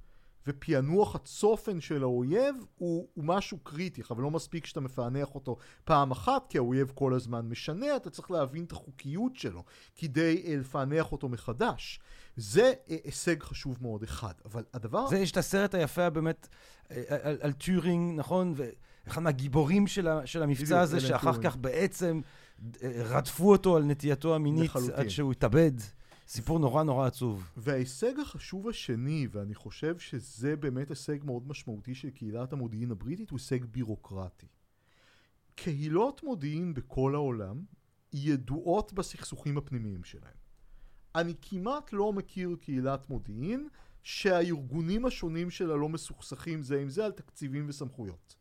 [0.46, 6.10] ופענוח הצופן של האויב הוא, הוא משהו קריטי, אבל לא מספיק שאתה מפענח אותו פעם
[6.10, 9.64] אחת, כי האויב כל הזמן משנה, אתה צריך להבין את החוקיות שלו
[9.96, 12.00] כדי לפענח אותו מחדש.
[12.38, 15.06] זה uh, הישג חשוב מאוד אחד, אבל הדבר...
[15.06, 16.48] זה, יש את הסרט היפה באמת
[16.90, 18.54] על, על, על טיורינג, נכון?
[18.56, 22.20] ואחד מהגיבורים של, ה, של המבצע הזה, שאחר כך בעצם
[22.82, 24.94] רדפו אותו על נטייתו המינית לחלוטין.
[24.94, 25.72] עד שהוא התאבד.
[26.28, 27.50] סיפור נורא נורא עצוב.
[27.56, 33.38] וההישג החשוב השני, ואני חושב שזה באמת הישג מאוד משמעותי של קהילת המודיעין הבריטית, הוא
[33.38, 34.46] הישג בירוקרטי.
[35.54, 37.62] קהילות מודיעין בכל העולם
[38.12, 40.37] ידועות בסכסוכים הפנימיים שלהם.
[41.18, 43.68] אני כמעט לא מכיר קהילת מודיעין
[44.02, 48.36] שהארגונים השונים שלה לא מסוכסכים זה עם זה על תקציבים וסמכויות.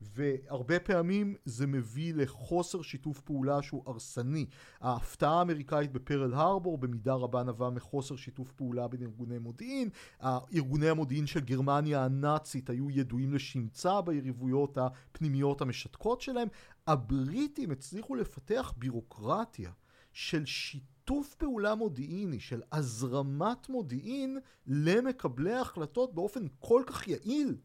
[0.00, 4.46] והרבה פעמים זה מביא לחוסר שיתוף פעולה שהוא הרסני.
[4.80, 9.88] ההפתעה האמריקאית בפרל הרבור במידה רבה נבעה מחוסר שיתוף פעולה בין ארגוני מודיעין.
[10.54, 16.48] ארגוני המודיעין של גרמניה הנאצית היו ידועים לשמצה ביריבויות הפנימיות המשתקות שלהם.
[16.86, 19.70] הבריטים הצליחו לפתח בירוקרטיה
[20.12, 27.56] של שיתוף פעולה מודיעיני, של הזרמת מודיעין למקבלי ההחלטות באופן כל כך יעיל.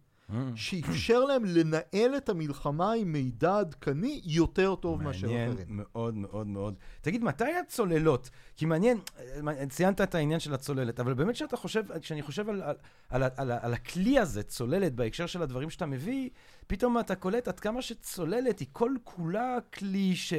[0.56, 5.48] שאפשר להם לנהל את המלחמה עם מידע עדכני יותר טוב מאשר אחרים.
[5.48, 6.76] מעניין מאוד מאוד מאוד.
[7.02, 8.30] תגיד, מתי הצוללות?
[8.56, 8.98] כי מעניין,
[9.70, 12.76] ציינת את העניין של הצוללת, אבל באמת שאתה חושב, כשאני חושב על, על,
[13.10, 16.30] על, על, על הכלי הזה, צוללת, בהקשר של הדברים שאתה מביא,
[16.68, 20.34] פתאום אתה קולט עד כמה שצוללת היא כל כולה כלי ש...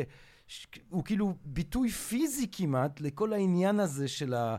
[0.89, 4.57] הוא כאילו ביטוי פיזי כמעט לכל העניין הזה של, ה,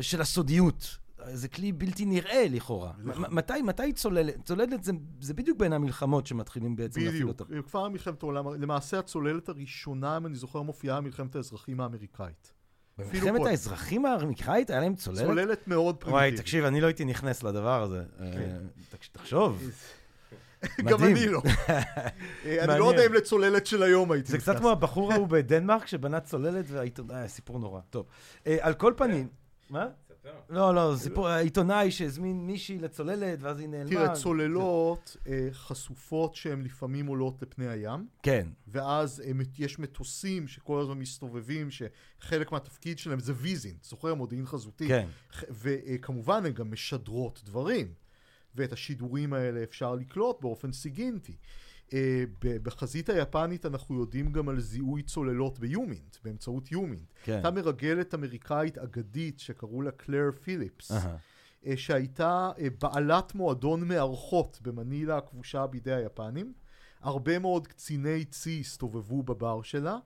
[0.00, 0.98] של הסודיות.
[1.32, 2.92] זה כלי בלתי נראה לכאורה.
[3.30, 4.44] מתי, מתי צוללת?
[4.44, 7.44] צוללת זה, זה בדיוק בין המלחמות שמתחילים בעצם להפעיל אותה.
[7.44, 12.52] בדיוק, כבר מלחמת העולם, למעשה הצוללת הראשונה, אם אני זוכר, מופיעה במלחמת האזרחים האמריקאית.
[12.98, 15.26] במלחמת האזרחים האמריקאית היה להם צוללת?
[15.26, 16.30] צוללת מאוד פרימיטיבית.
[16.32, 18.02] וואי, תקשיב, אני לא הייתי נכנס לדבר הזה.
[18.18, 18.66] כן.
[19.12, 19.70] תחשוב.
[20.84, 21.42] גם אני לא.
[22.62, 24.44] אני לא יודע אם לצוללת של היום הייתי נכנס.
[24.44, 27.80] זה קצת כמו הבחור ההוא בדנמרק שבנה צוללת והעיתונאי, סיפור נורא.
[27.90, 28.06] טוב.
[28.60, 29.28] על כל פנים...
[29.70, 29.86] מה?
[30.50, 33.90] לא, לא, סיפור, עיתונאי שהזמין מישהי לצוללת, ואז היא נעלמה.
[33.90, 38.06] תראה, צוללות אה, חשופות שהן לפעמים עולות לפני הים.
[38.22, 38.48] כן.
[38.68, 44.88] ואז אה, יש מטוסים שכל הזמן מסתובבים, שחלק מהתפקיד שלהם זה ויזין, זוכר מודיעין חזותי.
[44.88, 45.06] כן.
[45.50, 47.92] וכמובן הן גם משדרות דברים,
[48.56, 51.36] ואת השידורים האלה אפשר לקלוט באופן סיגינטי.
[51.92, 57.12] אה, בחזית היפנית אנחנו יודעים גם על זיהוי צוללות ביומינט, באמצעות יומינט.
[57.24, 57.32] כן.
[57.32, 60.90] הייתה מרגלת אמריקאית אגדית שקראו לה קלר פיליפס.
[60.90, 61.76] Uh-huh.
[61.76, 66.52] שהייתה אה, בעלת מועדון מארחות במנילה הכבושה בידי היפנים.
[67.00, 69.98] הרבה מאוד קציני צי הסתובבו בבר שלה,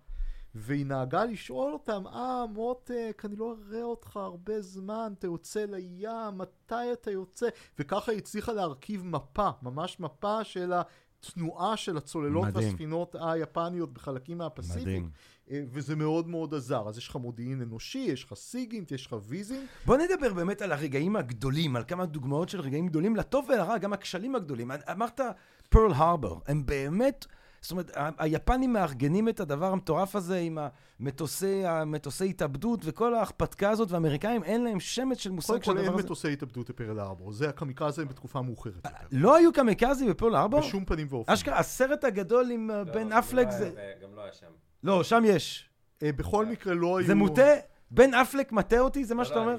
[0.55, 6.39] והיא נהגה לשאול אותם, אה, מותק, אני לא אראה אותך הרבה זמן, אתה יוצא לים,
[6.39, 7.49] מתי אתה יוצא?
[7.79, 12.69] וככה היא הצליחה להרכיב מפה, ממש מפה של התנועה של הצוללות מדהים.
[12.69, 14.83] והספינות היפניות בחלקים מהפסיפיק.
[14.83, 15.11] מדהים.
[15.51, 16.89] אה, וזה מאוד מאוד עזר.
[16.89, 19.69] אז יש לך מודיעין אנושי, יש לך סיגינט, יש לך ויזינט.
[19.87, 23.93] בוא נדבר באמת על הרגעים הגדולים, על כמה דוגמאות של רגעים גדולים, לטוב ולרע, גם
[23.93, 24.71] הכשלים הגדולים.
[24.93, 25.21] אמרת
[25.69, 27.27] פרל הרבר, הם באמת...
[27.63, 30.59] זאת אומרת, היפנים מארגנים את הדבר המטורף הזה עם
[31.01, 35.81] המטוסי, המטוסי התאבדות וכל ההכפתקה הזאת, והאמריקאים אין להם שמץ של מושג של הדבר הזה.
[35.81, 38.87] קודם כל אין מטוסי התאבדות בפרל ארבור, זה הקמיקזה בתקופה מאוחרת.
[39.13, 40.61] לא היו קמיקזים בפרל ארבור?
[40.61, 41.33] בשום פנים ואופן.
[41.33, 43.71] אשכרה, הסרט הגדול עם אה, לא, בן אפלק לא זה...
[44.03, 44.47] גם לא היה שם.
[44.83, 45.71] לא, שם יש.
[46.03, 47.07] אה, בכל מקרה לא היו...
[47.07, 47.51] זה מוטה?
[47.91, 49.05] בן אפלק מטה אותי?
[49.05, 49.57] זה מה לא, שאתה אומר?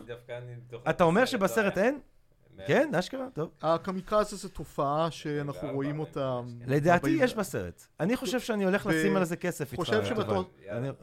[0.89, 1.99] אתה אומר שבסרט אין?
[2.67, 3.49] כן, אשכרה, טוב.
[3.61, 6.41] הקמיקזה זו תופעה שאנחנו רואים אותה...
[6.67, 7.87] לדעתי יש בסרט.
[7.99, 9.89] אני חושב שאני הולך לשים על זה כסף איתך.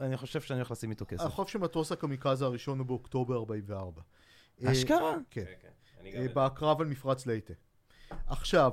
[0.01, 1.23] אני חושב שאני הולך לשים איתו כסף.
[1.23, 4.01] החוף שמטוס הקמיקזה הראשון הוא באוקטובר 44.
[4.65, 5.15] אשכרה?
[5.29, 5.45] כן.
[6.33, 7.53] בקרב על מפרץ לייטה.
[8.27, 8.71] עכשיו,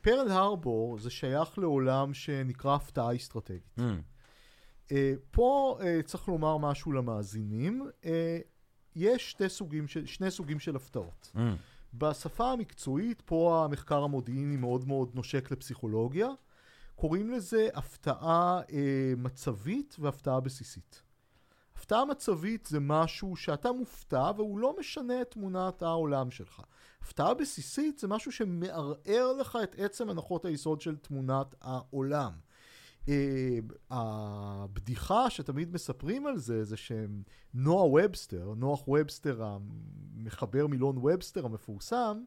[0.00, 3.76] פרל הרבור זה שייך לעולם שנקרא הפתעה אסטרטגית.
[5.30, 7.90] פה צריך לומר משהו למאזינים.
[9.00, 11.32] יש שתי סוגים של, שני סוגים של הפתעות.
[11.34, 11.38] Mm.
[11.94, 16.28] בשפה המקצועית, פה המחקר המודיעיני מאוד מאוד נושק לפסיכולוגיה,
[16.94, 21.02] קוראים לזה הפתעה אה, מצבית והפתעה בסיסית.
[21.76, 26.62] הפתעה מצבית זה משהו שאתה מופתע והוא לא משנה את תמונת העולם שלך.
[27.02, 32.32] הפתעה בסיסית זה משהו שמערער לך את עצם הנחות היסוד של תמונת העולם.
[33.08, 33.58] אה,
[33.90, 42.22] הבדיחה שתמיד מספרים על זה, זה שנועה ובסטר, נוח ובסטר, המחבר מילון ובסטר המפורסם,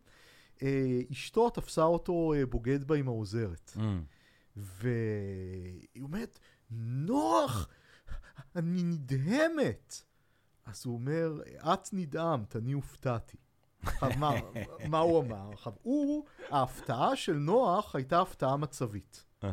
[0.62, 3.72] אה, אשתו תפסה אותו אה, בוגד בה עם העוזרת.
[3.76, 3.80] Mm.
[4.56, 6.40] והיא אומרת,
[6.72, 7.68] נוח,
[8.56, 10.04] אני נדהמת.
[10.66, 11.42] אז הוא אומר,
[11.74, 13.38] את נדהמת, אני הופתעתי.
[14.02, 14.32] מה,
[14.90, 15.50] מה הוא אמר?
[15.82, 19.24] הוא, ההפתעה של נוח הייתה הפתעה מצבית.
[19.42, 19.46] Uh-huh.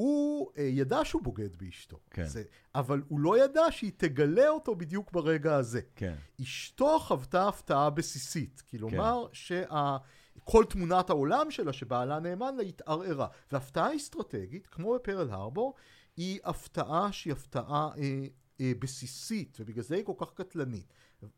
[0.00, 1.98] הוא אה, ידע שהוא בוגד באשתו.
[2.10, 2.24] כן.
[2.24, 2.42] זה,
[2.74, 5.80] אבל הוא לא ידע שהיא תגלה אותו בדיוק ברגע הזה.
[5.96, 6.14] כן.
[6.42, 8.62] אשתו חוותה הפתעה בסיסית.
[8.70, 9.34] כלומר, כן.
[9.34, 9.96] שה...
[10.44, 13.26] כל תמונת העולם שלה, שבעלה נאמן לה, התערערה.
[13.52, 15.74] והפתעה אסטרטגית, כמו בפרל הרבור,
[16.16, 18.26] היא הפתעה שהיא הפתעה אה,
[18.60, 20.92] אה, בסיסית, ובגלל זה היא כל כך קטלנית.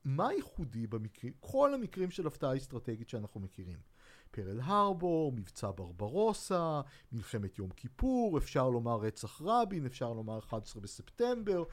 [0.05, 3.92] מה ייחודי במקרים, כל המקרים של הפתעה אסטרטגית שאנחנו מכירים?
[4.33, 6.81] פרל הרבור, מבצע ברברוסה,
[7.13, 11.65] מלחמת יום כיפור, אפשר לומר רצח רבין, אפשר לומר 11 בספטמבר,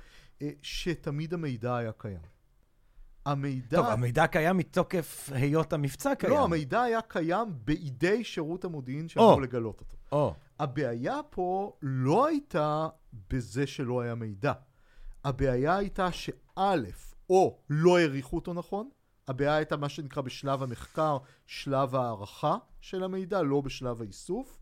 [0.42, 2.22] אה, שתמיד המידע היה קיים.
[3.26, 3.78] המידע...
[3.78, 6.34] טוב, המידע קיים מתוקף היות המבצע קיים.
[6.34, 9.98] לא, המידע היה קיים בידי שירות המודיעין שאמור לגלות אותו.
[10.12, 10.34] או.
[10.60, 12.88] הבעיה פה לא הייתה
[13.30, 14.54] בזה שלא היה מידע.
[15.24, 16.76] הבעיה הייתה שא',
[17.30, 18.90] או לא העריכו אותו נכון,
[19.30, 24.60] הבעיה הייתה מה שנקרא בשלב המחקר, שלב הערכה של המידע, לא בשלב האיסוף,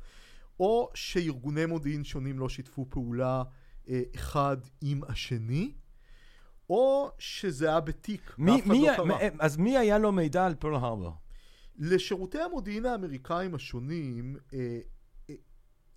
[0.59, 3.43] או שארגוני מודיעין שונים לא שיתפו פעולה
[3.89, 5.73] אה, אחד עם השני,
[6.69, 9.29] או שזה היה בתיק, מי, ואף אחד מי, לא קרא.
[9.39, 11.11] אז מי היה לו מידע על פרל הרבר?
[11.77, 14.79] לשירותי המודיעין האמריקאים השונים, אה,
[15.29, 15.35] אה,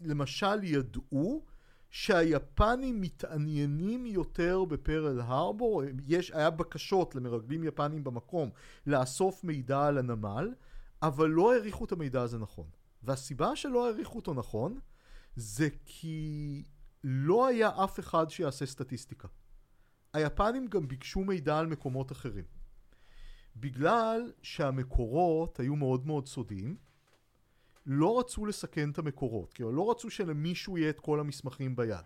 [0.00, 1.44] למשל ידעו
[1.90, 8.50] שהיפנים מתעניינים יותר בפרל הרבור, יש, היה בקשות למרגלים יפנים במקום
[8.86, 10.54] לאסוף מידע על הנמל,
[11.02, 12.66] אבל לא העריכו את המידע הזה נכון.
[13.02, 14.78] והסיבה שלא העריכו אותו נכון,
[15.36, 16.64] זה כי
[17.04, 19.28] לא היה אף אחד שיעשה סטטיסטיקה.
[20.12, 22.44] היפנים גם ביקשו מידע על מקומות אחרים.
[23.56, 26.76] בגלל שהמקורות היו מאוד מאוד סודיים,
[27.92, 32.04] לא רצו לסכן את המקורות, כאילו לא רצו שלמישהו יהיה את כל המסמכים ביד.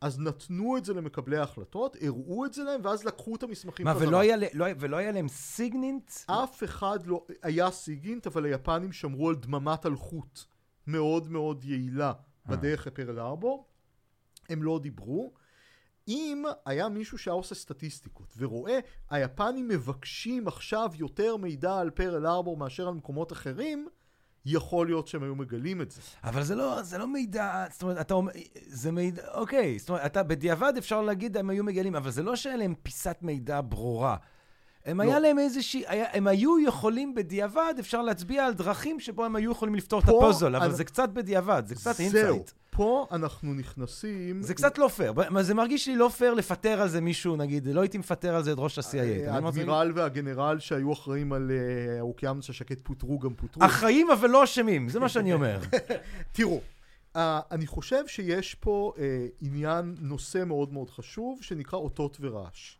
[0.00, 3.94] אז נתנו את זה למקבלי ההחלטות, הראו את זה להם, ואז לקחו את המסמכים מה,
[3.98, 6.10] ולא היה, לא, ולא היה להם סיגנינט?
[6.26, 7.26] אף אחד לא...
[7.42, 10.40] היה סיגינט, אבל היפנים שמרו על דממת אלחוט
[10.86, 12.12] מאוד מאוד יעילה
[12.46, 13.66] בדרך לפרל הרבור.
[14.48, 15.32] הם לא דיברו.
[16.08, 18.78] אם היה מישהו שהיה עושה סטטיסטיקות ורואה,
[19.10, 23.88] היפנים מבקשים עכשיו יותר מידע על פרל הרבור מאשר על מקומות אחרים,
[24.46, 26.00] יכול להיות שהם היו מגלים את זה.
[26.24, 28.32] אבל זה לא, זה לא מידע, זאת אומרת, אתה אומר,
[28.66, 32.36] זה מידע, אוקיי, זאת אומרת, אתה, בדיעבד אפשר להגיד, הם היו מגלים, אבל זה לא
[32.36, 34.16] שהיה להם פיסת מידע ברורה.
[34.86, 35.04] הם לא.
[35.06, 39.50] היה להם איזושהי, היה, הם היו יכולים בדיעבד, אפשר להצביע על דרכים שבו הם היו
[39.50, 42.50] יכולים לפתור את הפאזל, אבל אני- זה קצת בדיעבד, זה קצת זהו, hindsight.
[42.70, 44.42] פה אנחנו נכנסים...
[44.42, 47.80] זה קצת לא פייר, זה מרגיש לי לא פייר לפטר על זה מישהו, נגיד, לא
[47.80, 48.84] הייתי מפטר על זה את ראש ה-CIA.
[48.92, 49.26] זה?
[49.32, 53.64] האדמירל והגנרל שהיו אחראים על אה, האוקיינוס השקט פוטרו גם פוטרו.
[53.66, 55.58] אחראים אבל לא אשמים, זה מה שאני אומר.
[56.32, 56.60] תראו,
[57.16, 57.18] uh,
[57.50, 59.00] אני חושב שיש פה uh,
[59.40, 62.76] עניין, נושא מאוד מאוד חשוב, שנקרא אותות ורעש.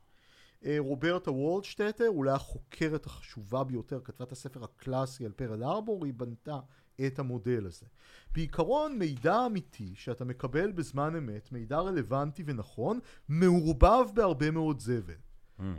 [0.62, 6.14] Uh, רוברטה וולסטטר, אולי החוקרת החשובה ביותר, כתבה את הספר הקלאסי על פרל הרבור, היא
[6.14, 6.58] בנתה
[7.06, 7.86] את המודל הזה.
[8.34, 15.14] בעיקרון, מידע אמיתי שאתה מקבל בזמן אמת, מידע רלוונטי ונכון, מעורבב בהרבה מאוד זבל.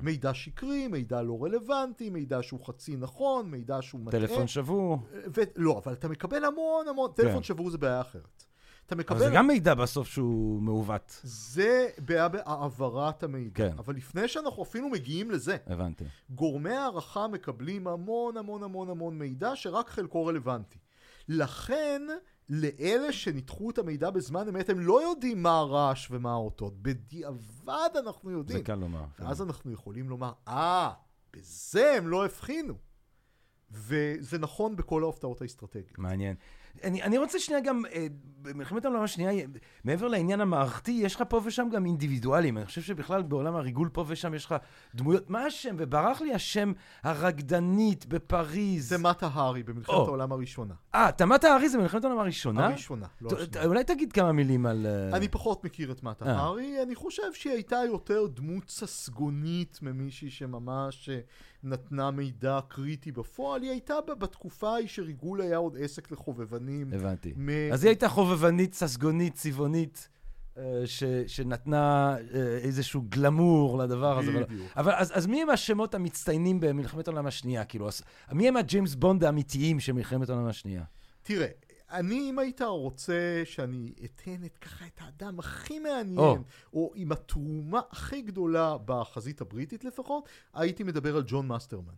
[0.01, 4.19] מידע שקרי, מידע לא רלוונטי, מידע שהוא חצי נכון, מידע שהוא מטעה.
[4.19, 4.97] טלפון שבור.
[5.35, 5.41] ו...
[5.55, 8.43] לא, אבל אתה מקבל המון המון, טלפון שבור זה בעיה אחרת.
[8.85, 9.17] אתה מקבל...
[9.17, 11.19] אבל זה גם מידע בסוף שהוא מעוות.
[11.23, 13.69] זה בעיה בהעברת המידע.
[13.69, 13.77] כן.
[13.77, 16.03] אבל לפני שאנחנו אפילו מגיעים לזה, הבנתי.
[16.29, 20.77] גורמי הערכה מקבלים המון המון המון המון מידע שרק חלקו רלוונטי.
[21.27, 22.01] לכן,
[22.49, 26.73] לאלה שניתחו את המידע בזמן אמת, הם לא יודעים מה הרעש ומה האותות.
[26.81, 28.63] בדיעבד אנחנו זה יודעים.
[28.63, 29.03] קל לומר.
[29.17, 29.23] כן.
[29.23, 30.91] ואז אנחנו יכולים לומר, אה,
[31.33, 32.73] בזה הם לא הבחינו.
[33.71, 35.99] וזה נכון בכל ההפתעות האסטרטגיות.
[35.99, 36.35] מעניין.
[36.83, 38.07] אני, אני רוצה שנייה גם, אה,
[38.41, 39.45] במלחמת העולם השנייה,
[39.83, 42.57] מעבר לעניין המערכתי, יש לך פה ושם גם אינדיבידואלים.
[42.57, 44.55] אני חושב שבכלל בעולם הריגול פה ושם יש לך
[44.95, 45.75] דמויות, מה השם?
[45.79, 46.71] וברח לי השם
[47.03, 48.89] הרקדנית בפריז.
[48.89, 50.05] זה מטה הארי במלחמת או.
[50.05, 50.73] העולם הראשונה.
[50.95, 52.65] אה, תמת הארי זה במלחמת העולם הראשונה?
[52.67, 53.65] הראשונה, לא ת- השנייה.
[53.65, 54.85] אולי תגיד כמה מילים על...
[54.85, 56.31] אה, אני פחות מכיר את מטה אה.
[56.39, 61.19] הארי, אני חושב שהיא הייתה יותר דמות ססגונית ממישהי שממש אה,
[61.63, 63.61] נתנה מידע קריטי בפועל.
[63.61, 66.93] היא הייתה בתקופה ההיא שריגול היה עוד עסק לחובבנים.
[66.93, 67.33] הבנתי.
[67.37, 70.09] מ- אז היא הייתה חובבנית, ססגונית, צבעונית,
[70.57, 74.31] אה, ש, שנתנה אה, איזשהו גלמור לדבר הזה.
[74.31, 74.67] אבל- בדיוק.
[74.77, 77.65] אבל אז, אז מי הם השמות המצטיינים במלחמת העולם השנייה?
[77.65, 78.01] כאילו, אז,
[78.31, 80.83] מי הם הג'יימס בונד האמיתיים של מלחמת העולם השנייה?
[81.23, 81.47] תראה,
[81.93, 86.37] אני, אם היית רוצה שאני אתן את ככה את האדם הכי מעניין, או.
[86.73, 91.93] או עם התרומה הכי גדולה בחזית הבריטית לפחות, הייתי מדבר על ג'ון מאסטרמן.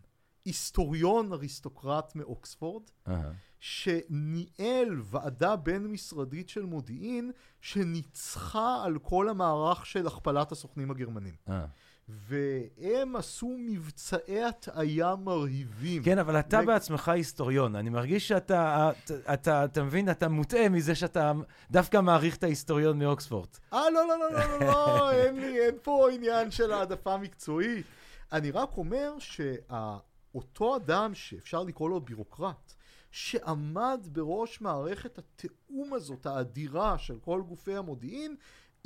[0.46, 3.32] היסטוריון אריסטוקרט מאוקספורד, אהה.
[3.60, 7.32] שניהל ועדה בין-משרדית של מודיעין,
[7.62, 11.36] שניצחה על כל המערך של הכפלת הסוכנים הגרמנים.
[11.50, 11.66] אה.
[12.08, 16.03] והם עשו מבצעי הטעיה מרהיבים.
[16.03, 17.76] כן, אבל אתה ו- בעצמך היסטוריון.
[17.76, 21.32] אני מרגיש שאתה, אתה, אתה, אתה מבין, אתה מוטעה מזה שאתה
[21.72, 23.47] דווקא מעריך את ההיסטוריון מאוקספורד.
[23.74, 27.86] אה, לא, לא, לא, לא, לא, לא, אין לי, אין פה עניין של העדפה מקצועית.
[28.32, 32.74] אני רק אומר שאותו אדם שאפשר לקרוא לו בירוקרט,
[33.12, 38.36] שעמד בראש מערכת התיאום הזאת, האדירה של כל גופי המודיעין,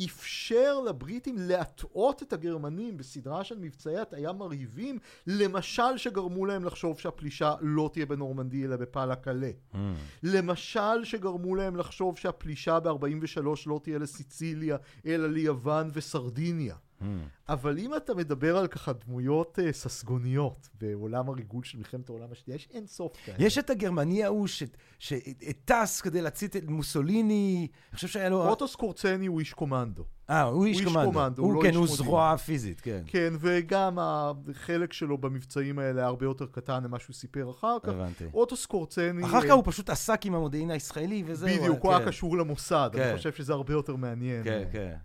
[0.06, 7.56] אפשר לבריטים להטעות את הגרמנים בסדרה של מבצעי הטעיה מרהיבים, למשל שגרמו להם לחשוב שהפלישה
[7.62, 9.52] לא תהיה בנורמנדי אלא בפאלה קלה.
[10.24, 16.76] למשל שגרמו להם לחשוב שהפלישה ב-43 לא תהיה לסיציליה, אלא ליוון וסרדיניה.
[17.02, 17.06] Hmm.
[17.50, 22.56] אבל אם אתה מדבר על ככה דמויות אה, ססגוניות בעולם הריגול של מלחמת העולם השנייה,
[22.56, 23.38] יש אין סוף כאלה.
[23.40, 24.48] יש את הגרמני ההוא
[25.00, 28.48] שטס כדי להצית את מוסוליני, אני חושב שהיה לו...
[28.50, 30.04] אוטו סקורצני הוא איש קומנדו.
[30.30, 31.42] אה, הוא איש איש קומנדו.
[31.42, 31.88] הוא הוא לא כן, הוא.
[31.88, 33.02] זרוע פיזית, כן.
[33.08, 37.90] כן, וגם החלק שלו במבצעים האלה הרבה יותר קטן ממה שהוא סיפר אחר כך.
[37.90, 38.26] הבנתי.
[38.34, 39.26] אוטו סקורצני...
[39.26, 41.50] אחר כך אה, הוא פשוט עסק עם המודיעין הישראלי וזהו.
[41.50, 41.98] בדיוק, הוא כן.
[41.98, 43.02] היה קשור למוסד, כן.
[43.02, 44.44] אני חושב שזה הרבה יותר מעניין.
[44.44, 44.96] כן, כן.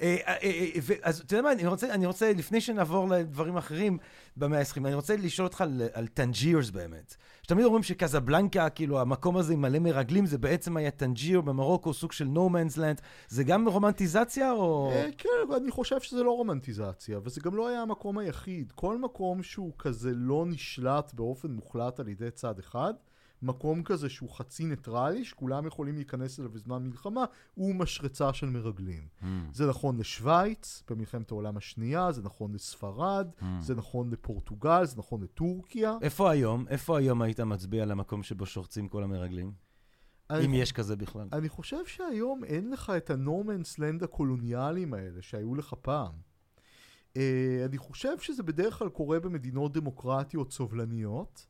[0.00, 3.98] אה, אה, אה, אז אתה יודע מה, אני רוצה, אני רוצה, לפני שנעבור לדברים אחרים
[4.36, 7.16] במאה ה-20, אני רוצה לשאול אותך על, על טנג'ירס באמת.
[7.42, 12.12] שתמיד אומרים שקזבלנקה, כאילו המקום הזה עם מלא מרגלים, זה בעצם היה טנג'יר במרוקו, סוג
[12.12, 13.02] של no man's land.
[13.28, 14.92] זה גם רומנטיזציה או...
[15.18, 18.72] כן, אבל אני חושב שזה לא רומנטיזציה, וזה גם לא היה המקום היחיד.
[18.74, 22.94] כל מקום שהוא כזה לא נשלט באופן מוחלט על ידי צד אחד,
[23.42, 27.24] מקום כזה שהוא חצי ניטרלי, שכולם יכולים להיכנס אליו בזמן מלחמה,
[27.54, 29.06] הוא משרצה של מרגלים.
[29.20, 29.24] Hmm.
[29.52, 33.44] זה נכון לשוויץ במלחמת העולם השנייה, זה נכון לספרד, Hmm.
[33.60, 35.94] זה נכון לפורטוגל, זה נכון לטורקיה.
[36.02, 36.64] איפה היום?
[36.68, 39.52] איפה היום היית מצביע למקום שבו שורצים כל המרגלים?
[40.30, 41.28] אני אם יש כזה בכלל.
[41.32, 46.12] אני חושב שהיום אין לך את הנורמנס לנד הקולוניאליים האלה שהיו לך פעם.
[47.14, 47.18] Uh,
[47.64, 51.46] אני חושב שזה בדרך כלל קורה במדינות דמוקרטיות סובלניות,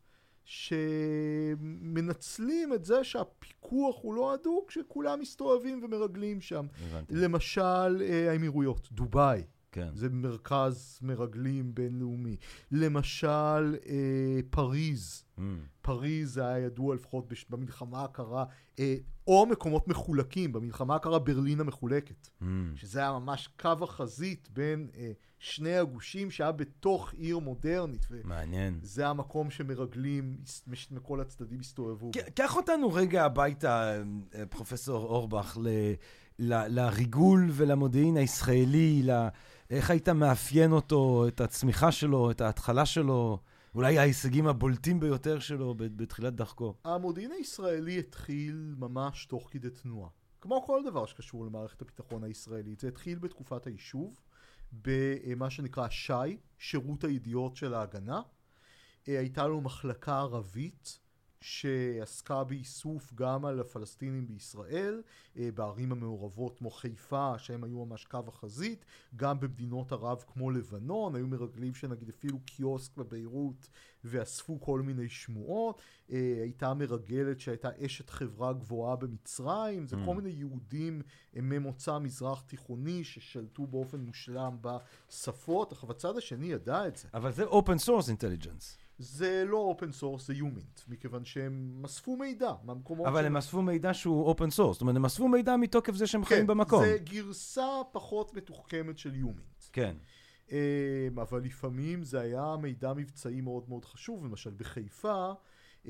[0.46, 6.66] שמנצלים את זה שהפיקוח הוא לא הדוק, שכולם מסתובבים ומרגלים שם.
[6.82, 7.14] הבנתי.
[7.14, 9.42] למשל, אה, האמירויות, דובאי,
[9.76, 9.88] כן.
[9.94, 12.36] זה מרכז מרגלים בינלאומי.
[12.70, 13.26] למשל,
[13.88, 13.96] אה,
[14.50, 15.22] פריז.
[15.38, 15.40] Hmm.
[15.82, 17.46] פריז זה היה ידוע לפחות בש...
[17.50, 18.44] במלחמה הקרה,
[18.78, 18.94] אה,
[19.26, 22.44] או מקומות מחולקים, במלחמה הקרה ברלין המחולקת, Hmm.
[22.74, 28.78] שזה היה ממש קו החזית בין אה, שני הגושים שהיה בתוך עיר מודרנית, מעניין.
[28.82, 32.10] וזה המקום שמרגלים מש- מכל הצדדים הסתובבו.
[32.34, 33.92] קח אותנו רגע הביתה,
[34.34, 35.92] אה, פרופסור אורבך, ל-
[36.38, 39.28] ל- לריגול ולמודיעין הישראלי, ל-
[39.70, 43.38] איך היית מאפיין אותו, את הצמיחה שלו, את ההתחלה שלו,
[43.74, 46.74] אולי ההישגים הבולטים ביותר שלו בתחילת דרכו.
[46.84, 50.10] המודיעין הישראלי התחיל ממש תוך כדי תנועה.
[50.40, 54.20] כמו כל דבר שקשור למערכת הביטחון הישראלית, זה התחיל בתקופת היישוב,
[54.72, 58.20] במה שנקרא ש"י, שירות הידיעות של ההגנה.
[59.08, 60.98] אה, הייתה לו מחלקה ערבית
[61.46, 65.02] שעסקה באיסוף גם על הפלסטינים בישראל,
[65.36, 68.84] אה, בערים המעורבות כמו חיפה, שהם היו ממש קו החזית,
[69.16, 73.68] גם במדינות ערב כמו לבנון, היו מרגלים שנגיד הפעילו קיוסק בביירות
[74.04, 75.82] ואספו כל מיני שמועות.
[76.10, 80.06] אה, הייתה מרגלת שהייתה אשת חברה גבוהה במצרים, זה Mm.
[80.06, 81.02] כל מיני יהודים
[81.36, 87.08] אה, ממוצא מזרח תיכוני ששלטו באופן מושלם בשפות, אך בצד השני ידע את זה.
[87.14, 88.85] אבל זה open source intelligence.
[88.98, 93.94] זה לא open source, זה יומינט, מכיוון שהם אספו מידע מהמקומות אבל הם אספו מידע
[93.94, 94.72] שהוא open source.
[94.72, 96.84] זאת אומרת, הם אספו מידע מתוקף זה שהם חיים כן, במקום.
[96.84, 99.64] זה גרסה פחות מתוחכמת של יומינט.
[99.72, 99.96] כן.
[100.50, 100.56] אמ,
[101.22, 105.32] אבל לפעמים זה היה מידע מבצעי מאוד מאוד חשוב, למשל בחיפה,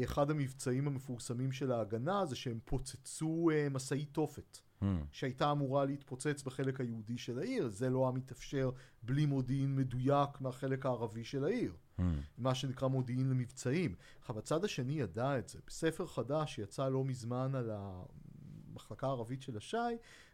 [0.05, 4.59] אחד המבצעים המפורסמים של ההגנה זה שהם פוצצו אה, משאית תופת.
[4.83, 4.85] Hmm.
[5.13, 8.71] שהייתה אמורה להתפוצץ בחלק היהודי של העיר, זה לא היה מתאפשר
[9.03, 12.03] בלי מודיעין מדויק מהחלק הערבי של העיר, Hmm.
[12.39, 13.95] מה שנקרא מודיעין למבצעים.
[14.25, 15.59] אך בצד השני ידע את זה.
[15.67, 19.77] בספר חדש שיצא לא מזמן על המחלקה הערבית של הש"י,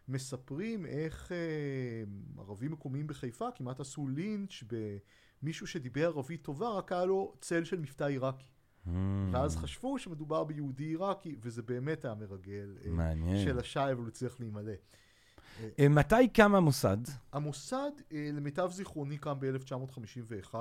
[0.07, 2.03] מספרים איך אה,
[2.37, 4.63] ערבים מקומיים בחיפה כמעט עשו לינץ'
[5.41, 8.47] במישהו שדיבר ערבית טובה, רק היה לו צל של מבטא עיראקי.
[8.85, 8.89] Hmm.
[9.31, 13.45] ואז חשבו שמדובר ביהודי עיראקי, וזה באמת היה מרגל אה, מעניין.
[13.45, 14.73] של הש"י, אבל הוא הצליח להימלא.
[15.79, 16.97] אה, מתי קם המוסד?
[17.33, 20.55] המוסד, אה, למיטב זיכרוני, קם ב-1951.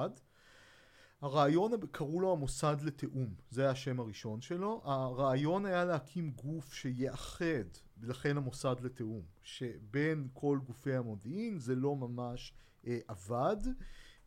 [1.23, 4.81] הרעיון, קראו לו המוסד לתיאום, זה היה השם הראשון שלו.
[4.85, 7.65] הרעיון היה להקים גוף שיאחד,
[8.03, 12.53] לכן המוסד לתיאום, שבין כל גופי המודיעין זה לא ממש
[12.87, 13.57] אה, עבד.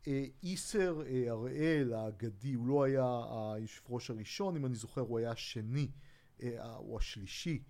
[0.08, 3.24] אה, איסר אה, הראל האגדי, הוא לא היה
[3.54, 5.88] היושב ראש הראשון, אם אני זוכר, הוא היה השני,
[6.42, 7.62] אה, או השלישי.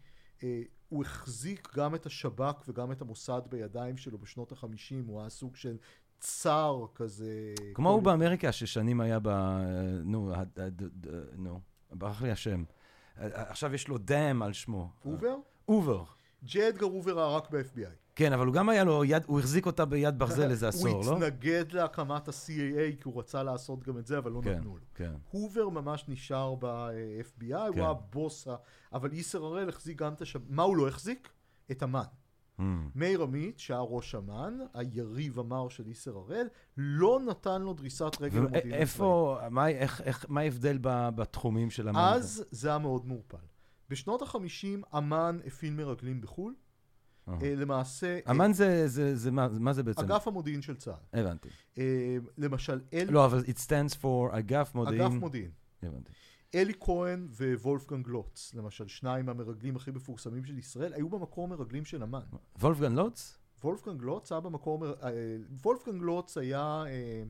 [0.42, 5.28] אה, הוא החזיק גם את השב"כ וגם את המוסד בידיים שלו בשנות החמישים, הוא היה
[5.28, 5.76] סוג של
[6.18, 7.54] צאר כזה.
[7.74, 9.28] כמו הוא באמריקה, ששנים היה ב...
[10.04, 10.32] נו,
[11.36, 11.60] נו,
[11.92, 12.64] ברח לי השם.
[13.16, 14.90] עכשיו יש לו dam על שמו.
[15.04, 15.36] הובר?
[15.68, 16.04] הובר.
[16.44, 18.06] ג'יי אדגר הובר היה רק ב-FBI.
[18.14, 21.04] כן, אבל הוא גם היה לו יד, הוא החזיק אותה ביד ברזל איזה עשור, הוא
[21.04, 21.16] לא?
[21.16, 24.76] התנגד להקמת ה- CIA כי הוא רצה לעשות גם את זה, אבל לא כן, נתנו
[24.76, 24.84] לו.
[24.94, 25.12] כן.
[25.30, 27.78] הובר ממש נשאר ב-FBI, כן.
[27.78, 28.48] הוא הבוס,
[28.92, 30.44] אבל איסר הראל החזיק גם את השב"כ.
[30.48, 31.28] מה הוא לא החזיק?
[31.70, 32.02] את אמ"ן.
[32.58, 32.62] Hmm.
[32.94, 36.46] מאיר עמית, שהיה ראש אמ"ן, היריב המר של איסר הראל,
[36.76, 38.80] לא נתן לו דריסת רגל למודיעין הצבאי.
[38.80, 42.12] איפה, מה, איך, איך, מה ההבדל ב- בתחומים של המנגה?
[42.12, 43.36] אז זה היה מאוד מעורפל.
[43.88, 46.54] בשנות החמישים אמ"ן הפעיל מרגלים בחו"ל.
[47.28, 50.00] אה, למעשה, אה, אמ"ן זה, זה, זה, מה, מה זה בעצם?
[50.00, 51.20] אגף המודיעין של צה"ל.
[51.20, 51.48] הבנתי.
[51.78, 53.06] אה, למשל, אל...
[53.10, 55.00] לא, אבל it stands for אגף מודיעין.
[55.00, 55.50] אגף מודיעין.
[55.82, 56.12] הבנתי.
[56.56, 57.28] אלי כהן
[57.60, 62.20] ווולפגנג לוץ, למשל, שניים המרגלים הכי מפורסמים של ישראל, היו במקור מרגלים של אמ"ן.
[62.60, 63.38] וולפגן לוץ?
[63.64, 64.86] וולפגנג לוץ היה במקור...
[64.86, 65.10] אה,
[65.62, 66.84] וולפגנג לוץ היה...
[66.86, 67.22] אה,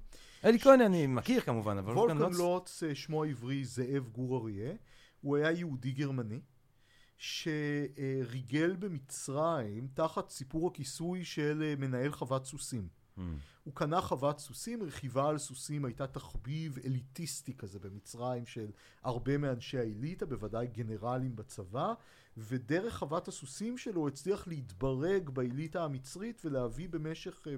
[0.45, 2.39] אלי כהן אני מכיר כמובן, אבל וולפגנג לוץ...
[2.39, 4.72] לוץ, אה, שמו העברי זאב גור אריה,
[5.20, 6.41] הוא היה יהודי גרמני,
[7.18, 12.89] שריגל במצרים תחת סיפור הכיסוי של מנהל חוות סוסים.
[13.18, 13.20] Hmm.
[13.64, 18.70] הוא קנה חוות סוסים, רכיבה על סוסים הייתה תחביב אליטיסטי כזה במצרים של
[19.02, 21.92] הרבה מאנשי האליטה, בוודאי גנרלים בצבא,
[22.36, 27.54] ודרך חוות הסוסים שלו הוא הצליח להתברג באליטה המצרית ולהביא במשך אה,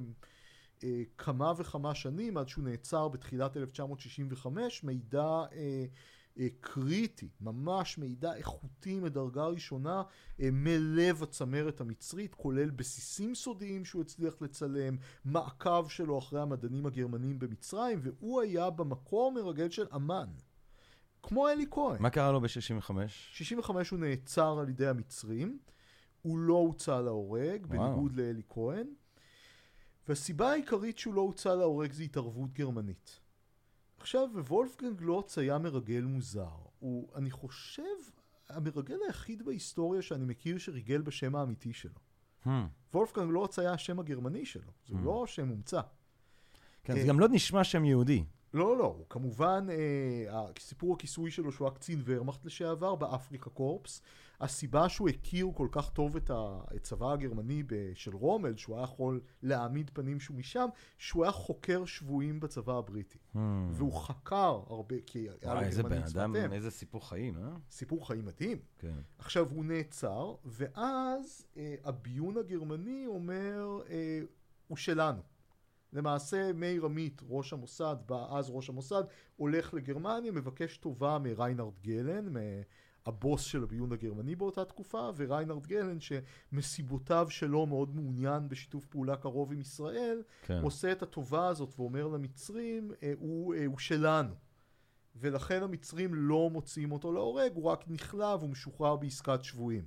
[0.84, 5.84] אה, כמה וכמה שנים, עד שהוא נעצר בתחילת 1965, מידע אה,
[6.60, 10.02] קריטי, ממש מידע איכותי מדרגה ראשונה
[10.40, 17.38] אה, מלב הצמרת המצרית, כולל בסיסים סודיים שהוא הצליח לצלם, מעקב שלו אחרי המדענים הגרמנים
[17.38, 20.28] במצרים, והוא היה במקור מרגל של אמ"ן.
[21.22, 22.02] כמו אלי כהן.
[22.02, 22.90] מה קרה לו ב-65?
[23.08, 25.58] 65 הוא נעצר על ידי המצרים,
[26.22, 27.66] הוא לא הוצא להורג.
[27.66, 28.86] בניגוד לאלי כהן,
[30.08, 33.20] והסיבה העיקרית שהוא לא הוצא להורג זה התערבות גרמנית.
[34.00, 36.48] עכשיו, וולפגנג לוץ היה מרגל מוזר.
[36.78, 37.82] הוא, אני חושב,
[38.48, 41.98] המרגל היחיד בהיסטוריה שאני מכיר שריגל בשם האמיתי שלו.
[42.44, 42.48] Hmm.
[42.94, 44.98] וולפגנג לוץ היה השם הגרמני שלו, זה Hmm.
[45.04, 45.80] לא שם מומצא.
[46.84, 48.24] כן, אה, זה גם לא נשמע שם יהודי.
[48.54, 54.02] לא, לא, הוא כמובן, אה, סיפור הכיסוי שלו שהוא היה קצין ורמאכט לשעבר באפריקה קורפס.
[54.40, 57.62] הסיבה שהוא הכיר כל כך טוב את הצבא הגרמני
[57.94, 60.68] של רומל, שהוא היה יכול להעמיד פנים שהוא משם,
[60.98, 63.18] שהוא היה חוקר שבויים בצבא הבריטי.
[63.34, 63.38] Hmm.
[63.72, 66.52] והוא חקר הרבה, כי היה וואי, איזה בן לגרמנים אדם.
[66.52, 67.50] איזה סיפור חיים, אה?
[67.70, 68.58] סיפור חיים מדהים.
[68.78, 68.94] כן.
[69.18, 74.20] עכשיו הוא נעצר, ואז אה, הביון הגרמני אומר, אה,
[74.68, 75.20] הוא שלנו.
[75.92, 79.02] למעשה מאיר עמית, ראש המוסד, בא אז ראש המוסד,
[79.36, 82.32] הולך לגרמניה, מבקש טובה מריינרד גלן,
[83.06, 89.52] הבוס של הביון הגרמני באותה תקופה, וריינרד גלן, שמסיבותיו שלו מאוד מעוניין בשיתוף פעולה קרוב
[89.52, 90.60] עם ישראל, כן.
[90.62, 94.34] עושה את הטובה הזאת ואומר למצרים, אה, הוא, אה, הוא שלנו.
[95.16, 99.84] ולכן המצרים לא מוציאים אותו להורג, הוא רק נכלא והוא משוחרר בעסקת שבויים.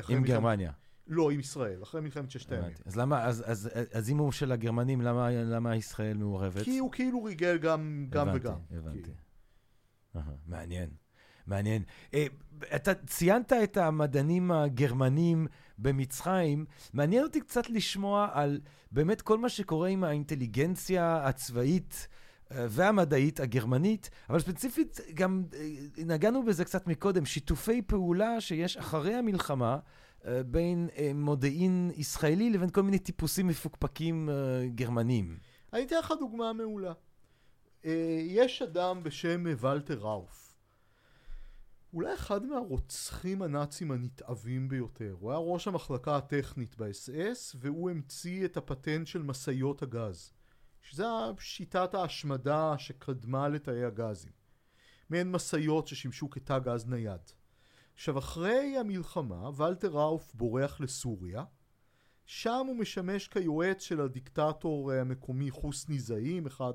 [0.00, 0.72] אחרי עם גרמניה.
[1.06, 2.66] לא, עם ישראל, אחרי מלחמת ששת הימים.
[2.66, 2.82] הבנתי.
[2.86, 6.62] אז למה, אז- אז- אז אם הוא של הגרמנים, למה למה ישראל מעורבת?
[6.62, 8.58] כי הוא כאילו ריגל גם, גם הבנתי, וגם.
[8.70, 9.10] הבנתי.
[10.16, 10.90] אהה, מעניין,
[11.46, 11.82] מעניין.
[12.14, 12.26] אה,
[12.76, 15.46] אתה ציינת את המדענים הגרמנים
[15.78, 18.60] במצרים, מעניין אותי קצת לשמוע על
[18.92, 22.08] באמת כל מה שקורה עם האינטליגנציה הצבאית
[22.52, 25.68] אה, והמדעית הגרמנית, אבל ספציפית גם אה,
[26.06, 29.78] נגענו בזה קצת מקודם, שיתופי פעולה שיש אחרי המלחמה.
[30.26, 35.38] אה, בין אה, מודיעין ישראלי לבין כל מיני טיפוסים מפוקפקים אה, גרמנים.
[35.72, 36.92] אני אתן לך דוגמה מעולה.
[38.26, 40.54] יש אדם בשם ולטר ראוף.
[41.92, 45.16] אולי אחד מהרוצחים הנאצים הנתעבים ביותר.
[45.20, 50.32] הוא היה ראש המחלקה הטכנית באס-אס, והוא המציא את הפטנט של משאיות הגז.
[50.82, 51.04] שזה
[51.38, 54.32] שיטת ההשמדה שקדמה לתאי הגזים.
[55.10, 57.20] מעין משאיות ששימשו כתא גז נייד.
[57.94, 61.44] עכשיו, אחרי המלחמה, ולטר ראוף בורח לסוריה.
[62.32, 66.72] שם הוא משמש כיועץ של הדיקטטור אה, המקומי חוסני זעים, אחד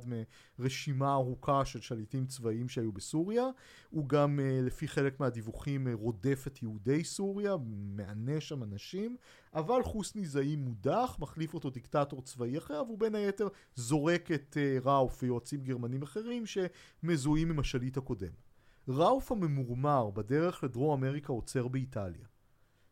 [0.59, 3.43] מרשימה ארוכה של שליטים צבאיים שהיו בסוריה.
[3.89, 9.17] הוא גם, אה, לפי חלק מהדיווחים, אה, רודף את יהודי סוריה, מענש שם אנשים,
[9.53, 15.23] אבל חוסני זעים מודח, מחליף אותו דיקטטור צבאי אחר, והוא בין היתר זורק את ראוף
[15.23, 18.44] ויועצים גרמנים אחרים שמזוהים עם השליט הקודם.
[18.87, 22.25] ראוף הממורמר בדרך לדרום אמריקה עוצר באיטליה.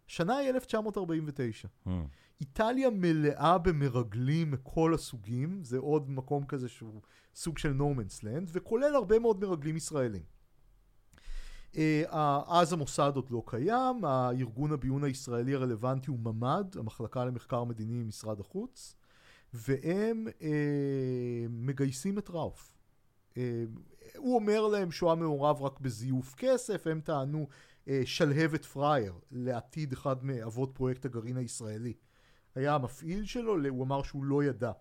[0.08, 1.68] שנה היא 1949.
[1.68, 1.90] Hmm.
[2.42, 7.02] איטליה מלאה במרגלים מכל הסוגים, זה עוד מקום כזה שהוא
[7.36, 10.24] סוג של נורמנס לנד, וכולל הרבה מאוד מרגלים ישראלים.
[11.78, 18.04] אה, אז המוסד עוד לא קיים, הארגון הביון הישראלי הרלוונטי הוא ממ"ד, המחלקה למחקר מדיני
[18.04, 18.96] במשרד החוץ,
[19.54, 22.74] והם אה, מגייסים את ראוף.
[23.38, 23.64] אה,
[24.18, 27.48] הוא אומר להם שהוא היה מעורב רק בזיוף כסף, הם טענו
[27.88, 31.94] אה, שלהבת פרייר, לעתיד אחד מאבות פרויקט הגרעין הישראלי.
[32.56, 34.72] היה המפעיל שלו, הוא אמר שהוא לא ידע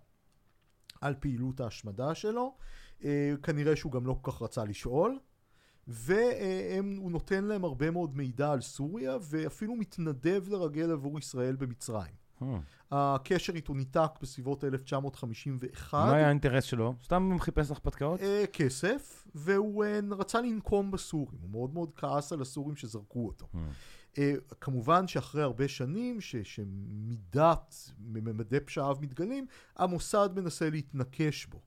[1.01, 2.57] על פעילות ההשמדה שלו,
[3.05, 5.19] אה, כנראה שהוא גם לא כל כך רצה לשאול,
[5.89, 12.22] והוא נותן להם הרבה מאוד מידע על סוריה, ואפילו מתנדב לרגל עבור ישראל במצרים.
[12.43, 12.95] Hmm.
[12.95, 15.99] הקשר איתו ניתק בסביבות 1951.
[15.99, 16.95] מה היה האינטרס שלו?
[17.05, 18.21] סתם הוא חיפש הרפתקאות?
[18.21, 21.39] אה, כסף, והוא אה, רצה לנקום בסורים.
[21.43, 23.47] הוא מאוד מאוד כעס על הסורים שזרקו אותו.
[24.19, 31.61] אה, כמובן שאחרי הרבה שנים ש, שמידת, ממדי פשעיו מתגלים, המוסד מנסה להתנקש בו.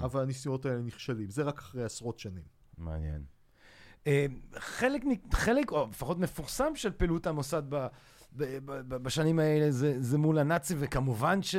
[0.00, 1.30] אבל הניסיונות האלה נכשלים.
[1.30, 2.44] זה רק אחרי עשרות שנים.
[2.78, 3.24] מעניין.
[4.06, 4.26] אה,
[4.58, 5.02] חלק,
[5.32, 7.86] חלק, או לפחות מפורסם של פעילות המוסד ב,
[8.88, 11.56] בשנים האלה זה, זה מול הנאצים, וכמובן ש...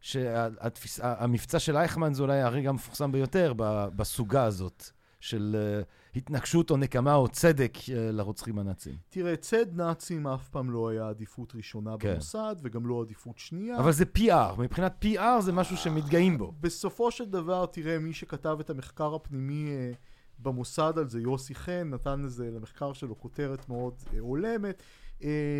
[0.00, 3.52] שהמבצע של אייכמן זה אולי הרגע המפורסם ביותר
[3.96, 4.84] בסוגה הזאת
[5.20, 5.82] של אה,
[6.16, 8.96] התנגשות או נקמה או צדק אה, לרוצחים הנאצים.
[9.08, 12.12] תראה, צד נאצים אף פעם לא היה עדיפות ראשונה כן.
[12.12, 13.78] במוסד, וגם לא עדיפות שנייה.
[13.78, 16.52] אבל זה PR, מבחינת PR זה משהו שמתגאים בו.
[16.60, 19.92] בסופו של דבר, תראה, מי שכתב את המחקר הפנימי אה,
[20.38, 24.80] במוסד על זה, יוסי חן, נתן לזה, למחקר שלו, כותרת מאוד הולמת.
[24.80, 25.05] אה,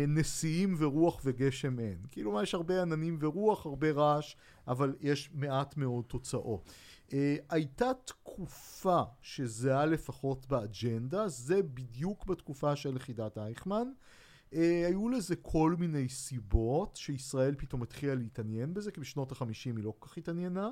[0.07, 1.97] נשיאים ורוח וגשם אין.
[2.11, 4.35] כאילו, מה, יש הרבה עננים ורוח, הרבה רעש,
[4.67, 6.71] אבל יש מעט מאוד תוצאות.
[7.13, 13.87] אה, הייתה תקופה שזהה לפחות באג'נדה, זה בדיוק בתקופה של יחידת אייכמן.
[14.53, 19.85] אה, היו לזה כל מיני סיבות שישראל פתאום התחילה להתעניין בזה, כי בשנות החמישים היא
[19.85, 20.69] לא כל כך התעניינה.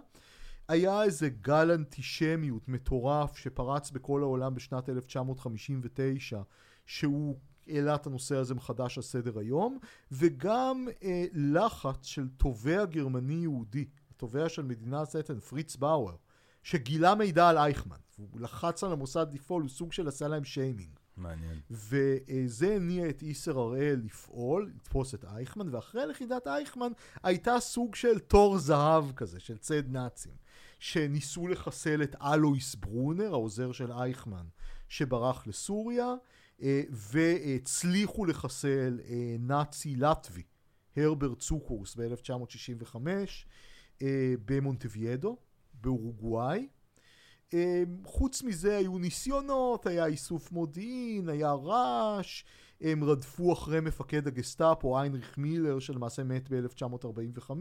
[0.68, 6.42] היה איזה גל אנטישמיות מטורף שפרץ בכל העולם בשנת 1959,
[6.86, 9.80] שהוא העלה את הנושא הזה מחדש על סדר היום,
[10.12, 13.86] וגם אה, לחץ של תובע גרמני יהודי,
[14.16, 16.16] התובע של מדינת סטן, פריץ באואר,
[16.64, 17.98] שגילה מידע על אייכמן.
[18.18, 20.90] הוא לחץ על המוסד לפעול, הוא סוג של עשה להם שיימינג.
[21.18, 21.60] מעניין.
[21.72, 26.92] וזה הניע את איסר הראל לפעול, לתפוס את אייכמן, ואחרי לכידת אייכמן
[27.24, 30.34] הייתה סוג של תור זהב כזה, של צד נאצים,
[30.80, 34.46] שניסו לחסל את אלויס ברונר, העוזר של אייכמן,
[34.90, 36.14] שברח לסוריה,
[36.90, 40.44] והצליחו לחסל אה, נאצי לטבי,
[40.98, 42.96] הרברט צוקורס ב-1965,
[44.02, 45.38] אה, במונטוויאדו,
[45.82, 46.68] באורוגוואי.
[47.54, 52.44] אה, חוץ מזה היו ניסיונות, היה איסוף מודיעין, היה רעש,
[52.82, 57.52] הם רדפו אחרי מפקד הגסטאפו, איינריך מילר, שלמעשה מת ב-1945.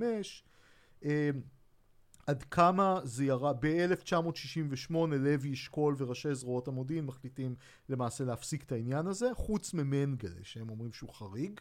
[2.27, 7.55] עד כמה זה ירד, ב-1968 לוי אשכול וראשי זרועות המודיעין מחליטים
[7.89, 11.61] למעשה להפסיק את העניין הזה, חוץ ממנגלה, שהם אומרים שהוא חריג.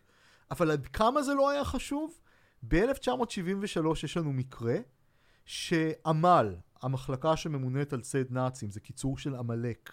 [0.51, 2.19] אבל עד כמה זה לא היה חשוב?
[2.67, 4.75] ב-1973 יש לנו מקרה
[5.45, 9.91] שעמל, המחלקה שממונית על צד נאצים, זה קיצור של עמלק.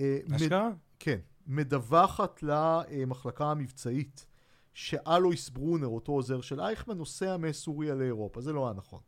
[0.00, 0.70] אה, מד- אשכרה?
[0.98, 4.26] כן, מדווחת למחלקה המבצעית
[4.74, 8.40] שאלויס ברונר, אותו עוזר של אייכמן, נוסע מסוריה לאירופה.
[8.40, 9.00] זה לא היה נכון.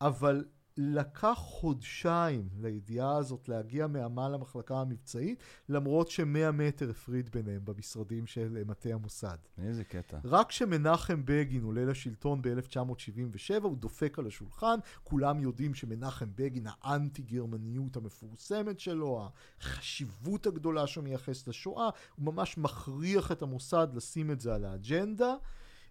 [0.00, 0.44] אבל
[0.76, 8.62] לקח חודשיים לידיעה הזאת להגיע מעמל למחלקה המבצעית, למרות שמאה מטר הפריד ביניהם במשרדים של
[8.66, 9.36] מטה המוסד.
[9.58, 10.18] איזה קטע.
[10.24, 17.96] רק כשמנחם בגין עולה לשלטון ב-1977, הוא דופק על השולחן, כולם יודעים שמנחם בגין, האנטי-גרמניות
[17.96, 19.28] המפורסמת שלו,
[19.60, 25.34] החשיבות הגדולה שהוא מייחס לשואה, הוא ממש מכריח את המוסד לשים את זה על האג'נדה.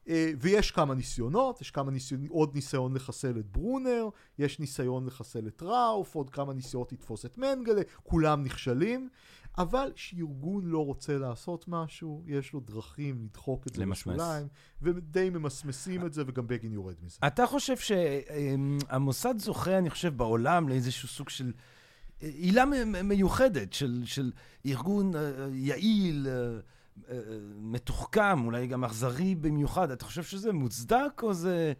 [0.10, 5.48] אה, ויש כמה ניסיונות, יש כמה ניסיון, עוד ניסיון לחסל את ברונר, יש ניסיון לחסל
[5.48, 9.10] את ראוף, עוד כמה ניסיונות לתפוס את מנגלה, כולם נכשלים,
[9.58, 14.16] אבל כשארגון לא רוצה לעשות משהו, יש לו דרכים לדחוק את זה למסמס.
[14.16, 14.48] לשוליים,
[14.82, 17.18] ודי ממסמסים את זה, וגם בגין יורד מזה.
[17.28, 21.54] אתה חושב שהמוסד זוכה, אני חושב, בעולם לאיזשהו סוג של
[22.24, 22.66] אה, עילה
[23.04, 24.32] מיוחדת של, של
[24.66, 25.22] ארגון אה,
[25.54, 26.60] יעיל, אה, אה,
[27.56, 29.92] מתוחכם, אולי גם אכזרי במיוחד.
[29.92, 31.74] אתה חושב שזה מוצדק או זה,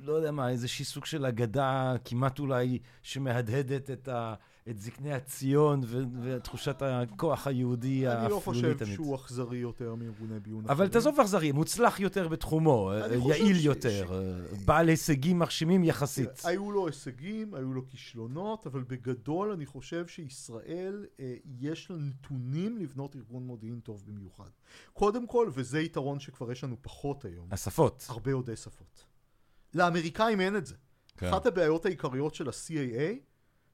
[0.00, 4.34] לא יודע מה, איזשהי סוג של אגדה כמעט אולי שמהדהדת את, ה,
[4.68, 8.94] את זקני הציון ו, ותחושת הכוח היהודי אני לא חושב תמיד?
[8.94, 10.88] שהוא אכזרי יותר מארגוני ביון אבל אחרים.
[10.88, 16.28] תעזוב אכזרי, מוצלח יותר בתחומו, אה, יעיל ש- יותר, ש- אה, בעל הישגים מרשימים יחסית.
[16.44, 22.78] היו לו הישגים, היו לו כישלונות, אבל בגדול אני חושב שישראל, אה, יש לה נתונים
[22.78, 24.48] לבנות ארגון מודיעין טוב במיוחד.
[24.92, 28.06] קודם כל, וזה יתרון שכבר יש לנו פחות היום, השפות.
[28.08, 29.04] הרבה יודעי שפות.
[29.74, 30.74] לאמריקאים אין את זה.
[31.16, 31.26] כן.
[31.26, 33.29] אחת הבעיות העיקריות של ה-CAA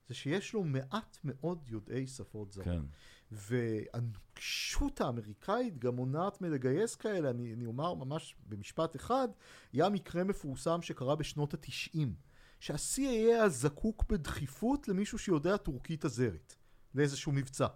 [0.08, 2.64] זה שיש לו מעט מאוד יודעי שפות זרות.
[2.64, 2.82] כן.
[3.30, 9.28] והנוקשות האמריקאית גם מונעת מלגייס כאלה, אני, אני אומר ממש במשפט אחד,
[9.72, 12.14] היה מקרה מפורסם שקרה בשנות התשעים,
[12.60, 16.56] שה-CIA היה זקוק בדחיפות למישהו שיודע טורקית הזרית,
[16.94, 17.66] לאיזשהו מבצע.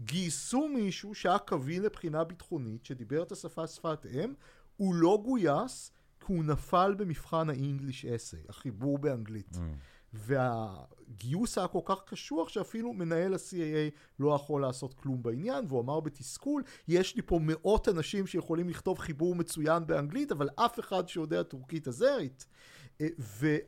[0.00, 4.34] גייסו מישהו שהיה קביל לבחינה ביטחונית, שדיבר את השפה שפת אם,
[4.76, 9.54] הוא לא גויס, כי הוא נפל במבחן ה-English essay, החיבור באנגלית.
[9.54, 9.58] Mm.
[10.12, 16.00] והגיוס היה כל כך קשוח שאפילו מנהל ה-CAA לא יכול לעשות כלום בעניין, והוא אמר
[16.00, 21.42] בתסכול, יש לי פה מאות אנשים שיכולים לכתוב חיבור מצוין באנגלית, אבל אף אחד שיודע
[21.42, 22.46] טורקית הזרית.
[23.00, 23.06] אה,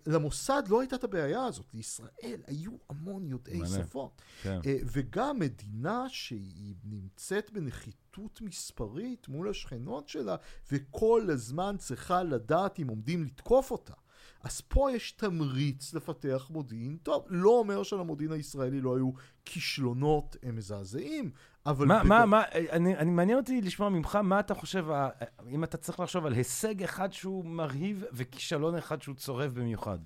[0.06, 3.82] ולמוסד לא הייתה את הבעיה הזאת, לישראל היו המון יודעי מעניין.
[3.84, 4.22] שפות.
[4.42, 4.60] כן.
[4.66, 10.36] אה, וגם מדינה שהיא נמצאת בנחיתות מספרית מול השכנות שלה,
[10.72, 13.94] וכל הזמן צריכה לדעת אם עומדים לתקוף אותה.
[14.42, 17.24] אז פה יש תמריץ לפתח מודיעין טוב.
[17.28, 19.10] לא אומר שלמודיעין הישראלי לא היו
[19.44, 21.30] כישלונות הם מזעזעים,
[21.66, 21.86] אבל...
[21.86, 24.86] מה, בג- מה, מה, אני, אני מעניין אותי לשמוע ממך, מה אתה חושב,
[25.50, 29.98] אם אתה צריך לחשוב על הישג אחד שהוא מרהיב וכישלון אחד שהוא צורב במיוחד.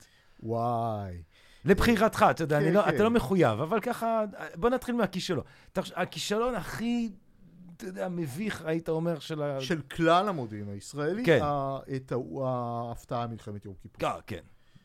[0.43, 1.22] וואי.
[1.64, 2.95] לבחירתך, אתה יודע, כן, אני לא, כן.
[2.95, 4.24] אתה לא מחויב, אבל ככה,
[4.55, 5.45] בוא נתחיל מהכישלון.
[5.76, 7.11] הכישלון הכי,
[7.76, 9.60] אתה יודע, מביך, היית אומר, של ה...
[9.60, 11.38] של כלל המודיעין הישראלי, כן.
[11.42, 12.12] ה- את
[12.44, 14.08] ההפתעה מלחמת יום כיפור.
[14.08, 14.42] אה, כן.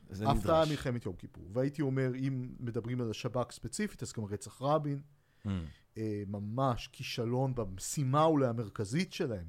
[0.10, 0.70] זה ההפתעה נדרש.
[0.70, 1.44] מלחמת יום כיפור.
[1.54, 5.02] והייתי אומר, אם מדברים על השב"כ ספציפית, אז גם רצח רבין,
[5.46, 5.50] Mm.
[5.98, 9.46] אה, ממש כישלון במשימה אולי המרכזית שלהם.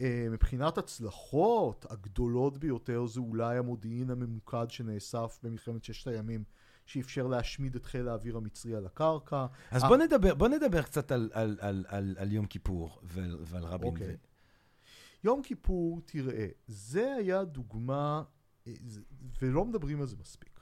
[0.00, 6.44] אה, מבחינת הצלחות הגדולות ביותר זה אולי המודיעין הממוקד שנאסף במלחמת ששת הימים,
[6.86, 9.46] שאפשר להשמיד את חיל האוויר המצרי על הקרקע.
[9.70, 13.64] אז בוא נדבר, בוא נדבר קצת על, על, על, על, על יום כיפור ועל, ועל
[13.64, 13.88] רבין.
[13.88, 14.16] אוקיי.
[15.24, 18.22] יום כיפור, תראה, זה היה דוגמה,
[18.66, 18.72] אה,
[19.42, 20.60] ולא מדברים על זה מספיק,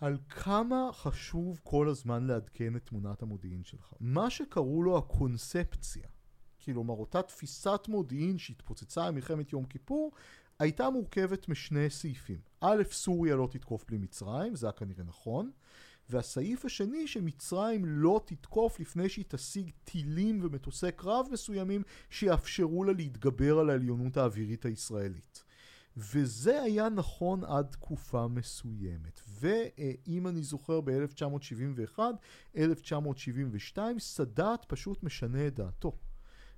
[0.00, 3.92] על כמה חשוב כל הזמן לעדכן את תמונת המודיעין שלך.
[4.00, 6.08] מה שקראו לו הקונספציה,
[6.64, 10.12] כלומר אותה תפיסת מודיעין שהתפוצצה עם מלחמת יום כיפור,
[10.60, 12.38] הייתה מורכבת משני סעיפים.
[12.60, 15.50] א', סוריה לא תתקוף בלי מצרים, זה היה כנראה נכון.
[16.10, 23.58] והסעיף השני, שמצרים לא תתקוף לפני שהיא תשיג טילים ומטוסי קרב מסוימים שיאפשרו לה להתגבר
[23.58, 25.44] על העליונות האווירית הישראלית.
[25.96, 29.20] וזה היה נכון עד תקופה מסוימת.
[29.40, 31.98] ואם אני זוכר ב-1971,
[32.56, 35.96] 1972, סאדאת פשוט משנה את דעתו.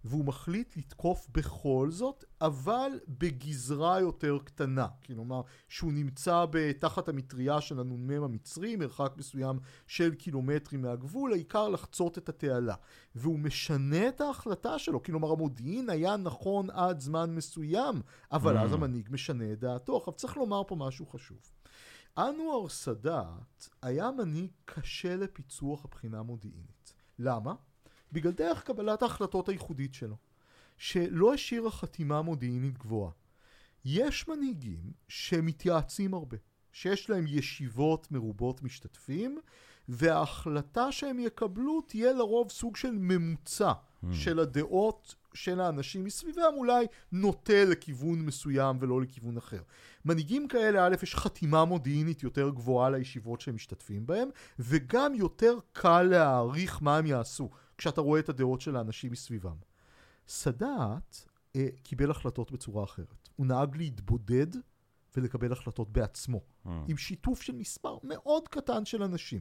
[0.05, 4.87] והוא מחליט לתקוף בכל זאת, אבל בגזרה יותר קטנה.
[5.07, 6.45] כלומר, שהוא נמצא
[6.79, 12.75] תחת המטריה של הנ"מ המצרי, מרחק מסוים של קילומטרים מהגבול, העיקר לחצות את התעלה.
[13.15, 18.75] והוא משנה את ההחלטה שלו, כלומר המודיעין היה נכון עד זמן מסוים, אבל אז Mm.
[18.75, 19.97] המנהיג משנה את דעתו.
[19.97, 21.39] עכשיו צריך לומר פה משהו חשוב.
[22.19, 26.93] אנואר סאדאת היה מנהיג קשה לפיצוח הבחינה המודיעינית.
[27.19, 27.55] למה?
[28.13, 30.17] בגלל דרך קבלת ההחלטות הייחודית שלו,
[30.79, 33.11] שלא השאירה חתימה מודיעינית גבוהה.
[33.85, 36.37] יש מנהיגים שמתייעצים הרבה,
[36.73, 39.39] שיש להם ישיבות מרובות משתתפים,
[39.89, 43.73] וההחלטה שהם יקבלו תהיה לרוב סוג של ממוצע
[44.05, 44.07] Mm.
[44.13, 49.63] של הדעות של האנשים מסביבם, אולי נוטה לכיוון מסוים ולא לכיוון אחר.
[50.05, 56.03] מנהיגים כאלה, א', יש חתימה מודיעינית יותר גבוהה לישיבות שהם משתתפים בהם, וגם יותר קל
[56.03, 57.51] להעריך מה הם יעשו,
[57.83, 59.57] כשאתה רואה את הדעות של האנשים מסביבם.
[60.29, 61.17] סאדאת
[61.57, 63.29] אה, קיבל החלטות בצורה אחרת.
[63.37, 64.47] הוא נהג להתבודד
[65.17, 66.69] ולקבל החלטות בעצמו, Mm.
[66.89, 69.41] עם שיתוף של מספר מאוד קטן של אנשים.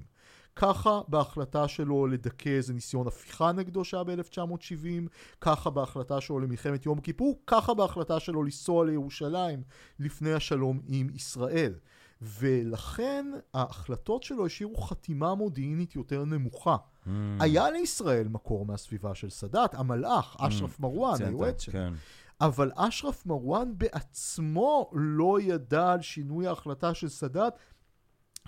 [0.56, 5.10] ככה בהחלטה שלו לדכא איזה ניסיון הפיכה נגדו שהיה ב-1970,
[5.42, 9.64] ככה בהחלטה שלו למלחמת יום כיפור, ככה בהחלטה שלו לנסוע לירושלים
[10.00, 11.74] לפני השלום עם ישראל.
[12.22, 16.76] ולכן ההחלטות שלו השאירו חתימה מודיעינית יותר נמוכה.
[16.76, 17.10] Mm.
[17.40, 21.74] היה לישראל מקור מהסביבה של סאדאת, המלאך, אשרף מרואן, ציינת, היועץ שלו.
[21.74, 21.94] כן.
[22.42, 27.54] אבל אשרף מרואן בעצמו לא ידע על שינוי ההחלטה של סאדאת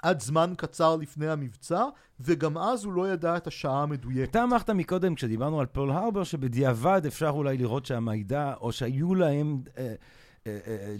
[0.03, 1.86] עד זמן קצר לפני המבצע,
[2.19, 4.30] וגם אז הוא לא ידע את השעה המדויקת.
[4.30, 9.61] אתה אמרת מקודם, כשדיברנו על פרל הרבר, שבדיעבד אפשר אולי לראות שהמידע, או שהיו להם
[9.78, 9.93] אה,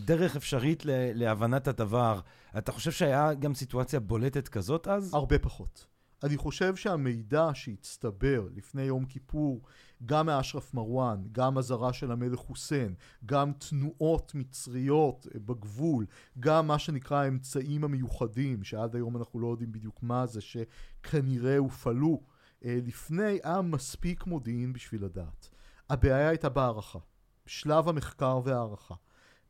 [0.06, 2.20] דרך אפשרית להבנת הדבר.
[2.58, 5.14] אתה חושב שהיה גם סיטואציה בולטת כזאת אז?
[5.14, 5.86] הרבה פחות.
[6.24, 9.62] אני חושב שהמידע שהצטבר לפני יום כיפור,
[10.06, 16.06] גם מאשרף מרואן, גם אזהרה של המלך חוסיין, גם תנועות מצריות אה, בגבול,
[16.40, 22.22] גם מה שנקרא האמצעים המיוחדים, שעד היום אנחנו לא יודעים בדיוק מה זה, שכנראה הופעלו
[22.66, 25.50] אה, לפני, היה מספיק מודיעין בשביל לדעת.
[25.90, 27.00] הבעיה הייתה בהערכה,
[27.46, 28.96] שלב המחקר וההערכה.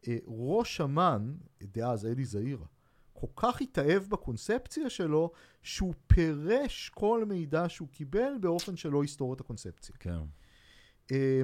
[0.07, 2.65] אה, ראש אמ"ן, דאז אלי זעירה,
[3.13, 5.31] כל כך התאהב בקונספציה שלו,
[5.61, 9.95] שהוא פירש כל מידע שהוא קיבל באופן שלא יסתור את הקונספציה.
[9.99, 10.19] כן.
[11.11, 11.41] אה,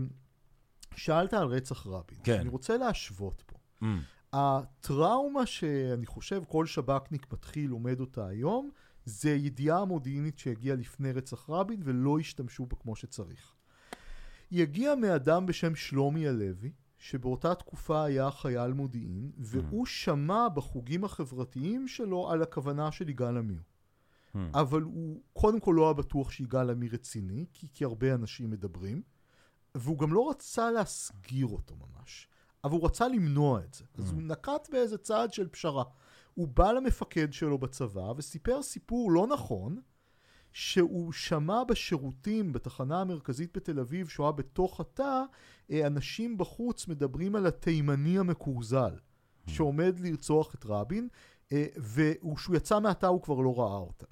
[0.96, 2.18] שאלת על רצח רבין.
[2.24, 2.40] כן.
[2.40, 3.58] אני רוצה להשוות פה.
[3.82, 3.86] Mm.
[4.34, 8.70] הטראומה שאני חושב כל שב"כניק מתחיל לומד אותה היום,
[9.06, 13.54] זה ידיעה מודיעינית שהגיעה לפני רצח רבין ולא השתמשו בה כמו שצריך.
[14.52, 21.88] היא הגיעה מאדם בשם שלומי הלוי, שבאותה תקופה היה חייל מודיעין, והוא שמע בחוגים החברתיים
[21.88, 23.62] שלו על הכוונה של יגאל עמיר.
[23.62, 24.38] Mm.
[24.54, 29.02] אבל הוא קודם כל לא היה בטוח שיגאל עמיר רציני, כי, כי הרבה אנשים מדברים,
[29.76, 32.28] והוא גם לא רצה להסגיר אותו ממש.
[32.64, 33.84] אבל הוא רצה למנוע את זה.
[33.98, 34.14] אז Mm.
[34.14, 35.84] הוא נקט באיזה צעד של פשרה.
[36.34, 39.82] הוא בא למפקד שלו בצבא וסיפר סיפור לא נכון,
[40.54, 45.24] שהוא שמע בשירותים בתחנה המרכזית בתל אביב, שהוא היה בתוך התא,
[45.72, 48.94] אה, אנשים בחוץ מדברים על התימני המקורזל,
[49.48, 51.08] שעומד לרצוח את רבין,
[51.52, 54.06] אה, וכשהוא יצא מהתא הוא כבר לא ראה אותם.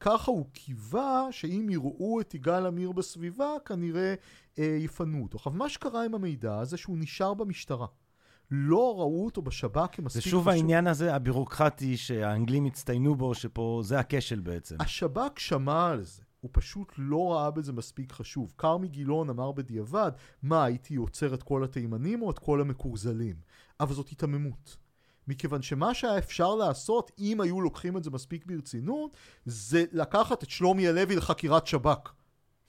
[0.00, 4.14] ככה הוא קיווה שאם יראו את יגאל עמיר בסביבה, כנראה
[4.58, 5.36] אה, יפנו אותו.
[5.36, 7.86] עכשיו, מה שקרה עם המידע הזה שהוא נשאר במשטרה.
[8.54, 13.98] לא ראו אותו בשב"כ זה כמספיק שוב העניין הזה, הבירוקרטי, שהאנגלים הצטיינו בו, שפה זה
[13.98, 14.76] הכשל בעצם.
[14.80, 18.52] השב"כ שמע על זה, הוא פשוט לא ראה בזה מספיק חשוב.
[18.58, 23.36] כרמי גילון אמר בדיעבד, מה, הייתי עוצר את כל התימנים או את כל המקורזלים?
[23.80, 24.76] אבל זאת היתממות.
[25.28, 30.50] מכיוון שמה שהיה אפשר לעשות, אם היו לוקחים את זה מספיק ברצינות, זה לקחת את
[30.50, 32.12] שלומי הלוי לחקירת שב"כ.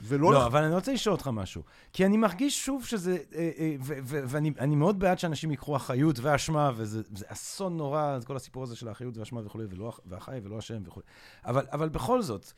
[0.01, 0.33] ולא...
[0.33, 1.61] לא, לח- אבל אני רוצה לשאול אותך משהו.
[1.93, 3.75] כי אני מרגיש שוב שזה, אה, אה,
[4.05, 8.75] ואני אני מאוד בעד שאנשים ייקחו אחריות ואשמה, וזה זה אסון נורא, כל הסיפור הזה
[8.75, 11.05] של האחריות והאשמה וכולי, ולא, והחי ולא השם וכולי.
[11.45, 12.51] אבל, אבל בכל זאת,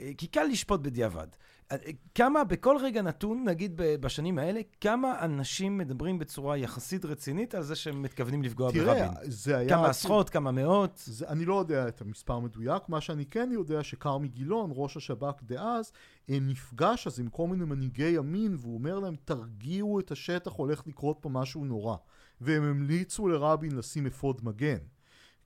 [0.00, 1.26] אה, כי קל לשפוט בדיעבד.
[1.72, 1.76] אה,
[2.14, 7.74] כמה, בכל רגע נתון, נגיד בשנים האלה, כמה אנשים מדברים בצורה יחסית רצינית על זה
[7.74, 9.30] שהם מתכוונים לפגוע תראה, ברבין?
[9.30, 9.68] זה היה...
[9.68, 11.02] כמה עשרות, כמה מאות?
[11.04, 15.42] זה, אני לא יודע את המספר המדויק, מה שאני כן יודע שכרמי גילון, ראש השב"כ
[15.42, 15.92] דאז,
[16.30, 20.82] אה, נפגש אז עם כל מיני מנהיגי ימין, והוא אומר להם, תרגיעו את השטח, הולך
[20.86, 21.96] לקרות פה משהו נורא.
[22.40, 24.78] והם המליצו לרבין לשים אפוד מגן.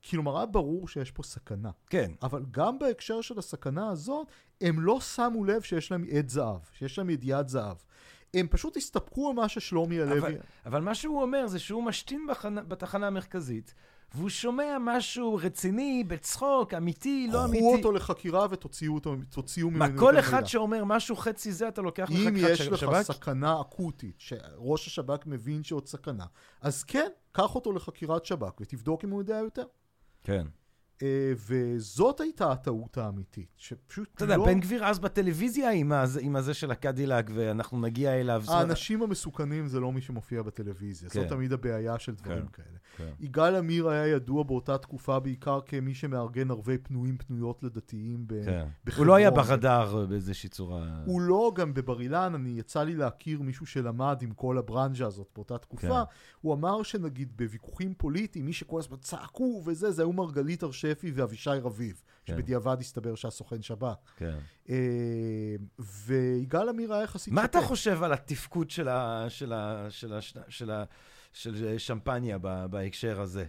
[0.09, 1.71] כלומר, היה ברור שיש פה סכנה.
[1.87, 2.11] כן.
[2.21, 4.27] אבל גם בהקשר של הסכנה הזאת,
[4.61, 7.77] הם לא שמו לב שיש להם עד זהב, שיש להם ידיעת זהב.
[8.33, 10.19] הם פשוט הסתפקו במה ששלומי הלוי...
[10.19, 10.35] אבל,
[10.65, 13.73] אבל מה שהוא אומר זה שהוא משתין בחנה, בתחנה המרכזית,
[14.15, 17.57] והוא שומע משהו רציני, בצחוק, אמיתי, לא אמיתי.
[17.57, 20.19] קחו אותו לחקירה ותוציאו אותו, תוציאו ממנו מה, את כל המידע.
[20.19, 23.01] אחד שאומר משהו חצי זה, אתה לוקח אם לחקירת יש ש- לך שב"כ?
[23.01, 26.25] סכנה אקוטית, שראש השב"כ מבין שעוד סכנה,
[26.61, 29.65] אז כן, קח אותו לחקירת שב"כ ותבדוק אם הוא יודע יותר.
[30.29, 30.58] כן.
[31.03, 34.45] אה, וזאת הייתה הטעות האמיתית, שפשוט אתה יודע, לא...
[34.45, 38.43] בן גביר אז בטלוויזיה עם הזה, עם הזה של הקדילק, ואנחנו נגיע אליו.
[38.47, 41.19] האנשים המסוכנים זה לא מי שמופיע בטלוויזיה, כן.
[41.21, 42.63] זאת תמיד הבעיה של דברים כן.
[42.63, 42.77] כאלה.
[42.97, 43.09] כן.
[43.19, 48.59] יגאל עמיר היה ידוע באותה תקופה בעיקר כמי שמארגן ערבי פנויים פנויות לדתיים ב- כן.
[48.59, 49.07] הוא בחברון.
[49.07, 51.01] לא היה ברדאר באיזושהי צורה.
[51.05, 55.27] הוא לא, גם בבר אילן, אני יצא לי להכיר מישהו שלמד עם כל הברנז'ה הזאת
[55.35, 55.87] באותה תקופה.
[55.87, 56.11] כן.
[56.41, 61.49] הוא אמר שנגיד בוויכוחים פוליטיים, מי שכל הזמן צעקו וזה, זה היו מרגלית הרשפי ואבישי
[61.49, 62.33] רביב, כן.
[62.33, 63.95] שבדיעבד הסתבר שהסוכן שב"כ.
[64.17, 64.37] כן.
[64.69, 67.61] אה, ויגאל עמיר היה יחסית מה אתה.
[67.61, 69.25] חושב על התפקוד של ה...
[69.29, 69.87] של ה...
[69.89, 70.19] של ה...
[70.49, 70.83] של ה...
[71.33, 73.45] של שמפניה ב- בהקשר הזה?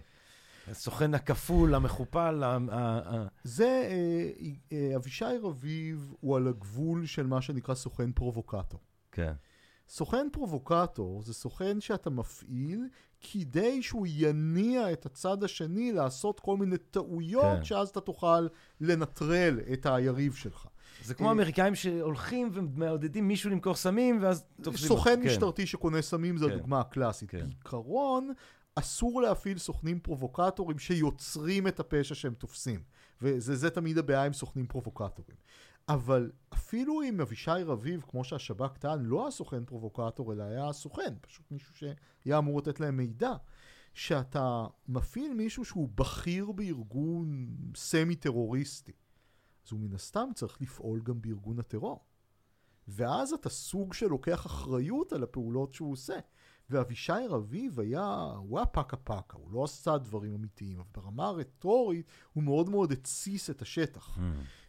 [0.67, 2.43] הסוכן הכפול, המכופל.
[2.43, 3.27] ה...
[3.43, 4.29] זה, אה,
[4.71, 8.79] אה, אבישי רביב הוא על הגבול של מה שנקרא סוכן פרובוקטור.
[9.11, 9.33] כן.
[9.87, 12.87] סוכן פרובוקטור זה סוכן שאתה מפעיל
[13.21, 17.63] כדי שהוא יניע את הצד השני לעשות כל מיני טעויות, כן.
[17.63, 18.47] שאז אתה תוכל
[18.81, 20.67] לנטרל את היריב שלך.
[21.03, 25.19] זה כמו אה, אמריקאים שהולכים ומעודדים מישהו למכור סמים, ואז תופסים סוכן.
[25.23, 25.27] כן.
[25.27, 26.51] משטרתי שקונה סמים זה כן.
[26.51, 27.29] הדוגמה הקלאסית.
[27.29, 27.45] כן.
[27.45, 28.33] בעיקרון,
[28.75, 32.83] אסור להפעיל סוכנים פרובוקטורים שיוצרים את הפשע שהם תופסים.
[33.21, 35.37] וזה זה תמיד הבעיה עם סוכנים פרובוקטורים.
[35.93, 41.13] אבל אפילו אם אבישי רביב, כמו שהשב"כ טען, לא היה סוכן פרובוקטור, אלא היה סוכן,
[41.21, 43.33] פשוט מישהו שהיה אמור לתת להם מידע,
[43.93, 48.91] שאתה מפעיל מישהו שהוא בכיר בארגון סמי-טרוריסטי,
[49.65, 52.05] אז הוא מן הסתם צריך לפעול גם בארגון הטרור.
[52.87, 56.19] ואז אתה סוג שלוקח אחריות על הפעולות שהוא עושה.
[56.69, 62.05] ואבישי רביב היה, הוא היה פקה פקה, הוא לא עשה דברים אמיתיים, אבל ברמה הרטורית
[62.33, 64.17] הוא מאוד מאוד התסיס את השטח.
[64.17, 64.21] Mm.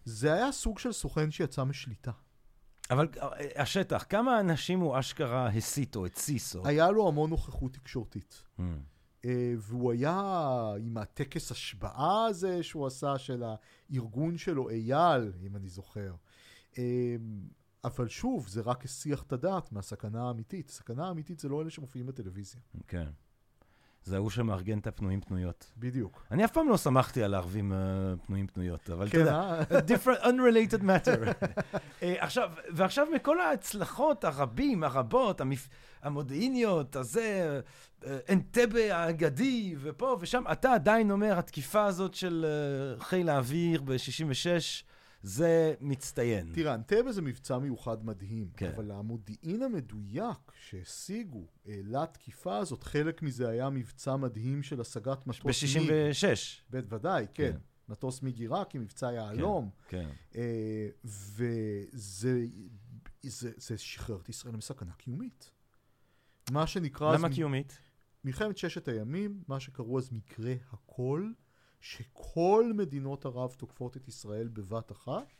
[0.05, 2.11] זה היה סוג של סוכן שיצא משליטה.
[2.91, 6.57] אבל אה, השטח, כמה אנשים הוא אשכרה הסית או התסיס?
[6.57, 6.67] או...
[6.67, 8.43] היה לו המון נוכחות תקשורתית.
[8.59, 8.63] Mm.
[9.25, 10.21] אה, והוא היה
[10.79, 16.15] עם הטקס השבעה הזה שהוא עשה של הארגון שלו, אייל, אם אני זוכר.
[16.79, 17.17] אה,
[17.85, 20.69] אבל שוב, זה רק הסיח את הדעת מהסכנה האמיתית.
[20.71, 22.61] הסכנה האמיתית זה לא אלה שמופיעים בטלוויזיה.
[22.87, 23.09] כן.
[24.05, 25.73] זה ההוא שמארגן את הפנויים פנויות.
[25.77, 26.27] בדיוק.
[26.31, 27.79] אני אף פעם לא שמחתי על הערבים אה,
[28.27, 29.79] פנויים פנויות, אבל אתה כן, יודע, אה?
[29.79, 31.47] different, unrelated matter.
[32.03, 35.69] אה, עכשיו, ועכשיו מכל ההצלחות הרבים, הרבות, המפ...
[36.03, 37.61] המודיעיניות, הזה,
[38.31, 42.47] אנטבה האגדי, ופה ושם, אתה עדיין אומר, התקיפה הזאת של
[42.99, 44.85] חיל האוויר ב-66,
[45.23, 46.51] זה מצטיין.
[46.55, 48.73] תראה, אנטבה זה מבצע מיוחד מדהים, כן.
[48.77, 55.63] אבל המודיעין המדויק שהשיגו אה, לתקיפה הזאת, חלק מזה היה מבצע מדהים של השגת מטוס
[55.77, 55.91] מיג.
[55.91, 56.71] ב-66.
[56.71, 57.53] בוודאי, כן.
[57.53, 57.59] כן.
[57.89, 59.71] מטוס מיג עיראקי, מבצע יהלום.
[59.89, 60.09] כן.
[60.37, 62.47] אה, וזה
[63.23, 65.51] זה, זה שחרר את ישראל מסכנה קיומית.
[66.51, 67.15] מה שנקרא...
[67.15, 67.79] אז למה מ- קיומית?
[68.25, 71.31] מלחמת ששת הימים, מה שקראו אז מקרה הכל,
[71.83, 75.33] שכל מדינות ערב תוקפות את ישראל בבת אחת,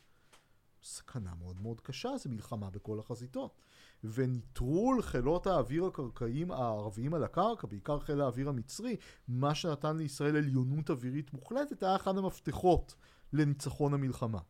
[0.83, 3.61] סכנה מאוד מאוד קשה, זה מלחמה בכל החזיתות.
[4.05, 8.97] וניטרול חילות האוויר הקרקעיים הערביים על הקרקע, בעיקר חיל האוויר המצרי,
[9.29, 12.95] מה שנתן לישראל עליונות אווירית מוחלטת, היה אחד המפתחות
[13.33, 14.41] לניצחון המלחמה.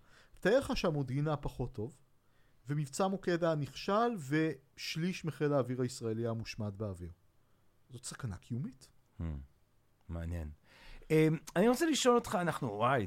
[0.41, 1.97] תאר לך שהמודיעין היה פחות טוב,
[2.69, 7.13] ומבצע מוקד היה נכשל, ושליש מחיל האוויר הישראלי היה מושמד באוויר.
[7.91, 8.89] זאת סכנה קיומית.
[9.21, 9.23] Hmm,
[10.09, 10.62] מעניין.
[11.11, 13.07] אמ, אני רוצה לשאול אותך, אנחנו, וואי,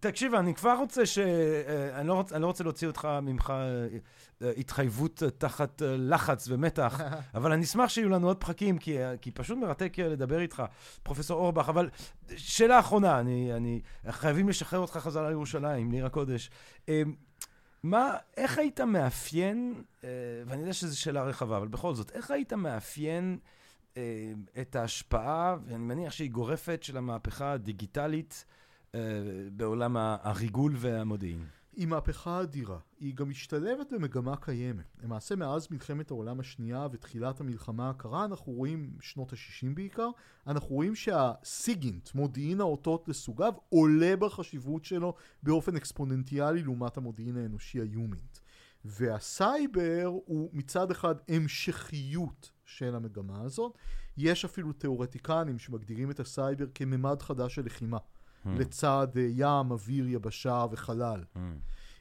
[0.00, 1.18] תקשיב, אני כבר רוצה ש...
[1.18, 3.86] אה, אני לא רוצה, אני לא רוצה להוציא אותך ממך אה,
[4.42, 7.00] אה, התחייבות תחת לחץ ומתח,
[7.34, 10.62] אבל אני אשמח שיהיו לנו עוד פרקים, כי, כי פשוט מרתק לדבר איתך,
[11.02, 11.68] פרופסור אורבך.
[11.68, 11.88] אבל
[12.36, 13.80] שאלה אחרונה, אני, אני...
[14.10, 16.50] חייבים לשחרר אותך חזרה לירושלים, עיר הקודש.
[17.82, 19.82] מה, איך היית מאפיין,
[20.46, 23.38] ואני יודע שזו שאלה רחבה, אבל בכל זאת, איך היית מאפיין
[24.60, 28.44] את ההשפעה, ואני מניח שהיא גורפת, של המהפכה הדיגיטלית,
[28.94, 29.00] אה,
[29.52, 31.44] בעולם הריגול והמודיעין.
[31.76, 32.78] היא מהפכה אדירה.
[32.98, 34.84] היא גם משתלבת במגמה קיימת.
[35.02, 40.08] למעשה, מאז מלחמת העולם השנייה ותחילת המלחמה הקרה, אנחנו רואים, שנות ה-60 בעיקר,
[40.46, 48.38] אנחנו רואים שהסיגינט, מודיעין האותות לסוגיו, עולה בחשיבות שלו באופן אקספוננטיאלי לעומת המודיעין האנושי היומינט.
[48.84, 53.78] והסייבר הוא מצד אחד המשכיות של המגמה הזאת.
[54.16, 57.98] יש אפילו תיאורטיקנים שמגדירים את הסייבר כממד חדש של לחימה.
[57.98, 58.48] הממ.
[58.48, 61.24] לצד אה, ים, אוויר, יבשה וחלל.
[61.34, 61.38] הממ.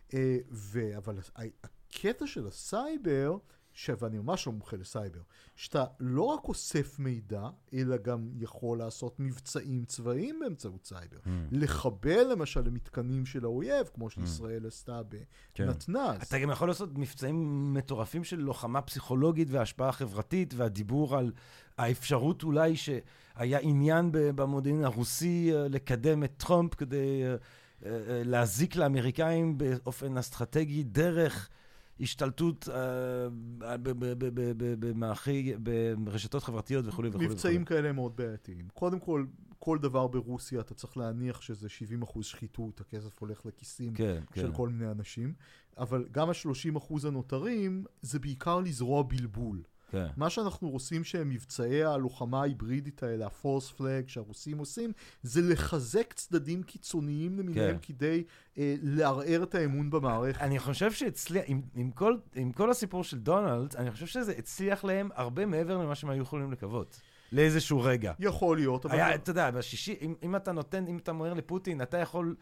[0.10, 0.14] אה,
[0.52, 0.98] ו...
[0.98, 1.20] אבל
[1.64, 3.38] הקטע של הסייבר.
[4.00, 5.22] ואני ממש לא מומחה לסייבר,
[5.56, 11.18] שאתה לא רק אוסף מידע, אלא גם יכול לעשות מבצעים צבאיים באמצעות סייבר.
[11.26, 11.30] ממ.
[11.52, 14.68] לחבל למשל למתקנים של האויב, כמו שישראל ממ.
[14.68, 16.18] עשתה בנתנ"ז.
[16.18, 16.22] כן.
[16.28, 21.32] אתה גם יכול לעשות מבצעים מטורפים של לוחמה פסיכולוגית והשפעה חברתית, והדיבור על
[21.78, 27.36] האפשרות אולי שהיה עניין במודיעין הרוסי אה, לקדם את טראמפ כדי אה,
[27.86, 31.50] אה, להזיק לאמריקאים באופן אסטרטגי דרך...
[32.00, 32.70] השתלטות
[35.98, 37.28] ברשתות חברתיות וכולי וכולי.
[37.28, 38.68] מבצעים כאלה הם מאוד בעייתיים.
[38.74, 39.26] קודם כל,
[39.60, 44.48] כל דבר ברוסיה אתה צריך להניח שזה 70 אחוז שחיתות, הכסף הולך לכיסים כן, של
[44.48, 44.54] כן.
[44.54, 45.34] כל מיני אנשים,
[45.78, 49.64] אבל גם ה-30 אחוז הנותרים זה בעיקר לזרוע בלבול.
[49.96, 50.08] כן.
[50.18, 54.92] מה שאנחנו עושים שהם מבצעי הלוחמה ההיברידית האלה, הפורס פלאג שהרוסים עושים,
[55.24, 57.94] זה לחזק צדדים קיצוניים למיניהם כן.
[57.94, 58.24] כדי
[58.58, 60.42] אה, לערער את האמון במערכת.
[60.42, 64.84] אני חושב שהצליח, עם, עם, כל, עם כל הסיפור של דונלד, אני חושב שזה הצליח
[64.84, 67.02] להם הרבה מעבר למה שהם היו יכולים לקוות.
[67.32, 68.14] לאיזשהו רגע.
[68.20, 68.96] יכול להיות, אבל...
[68.96, 72.36] היה, אתה יודע, בשישי, אם, אם אתה נותן, אם אתה אומר לפוטין, אתה יכול...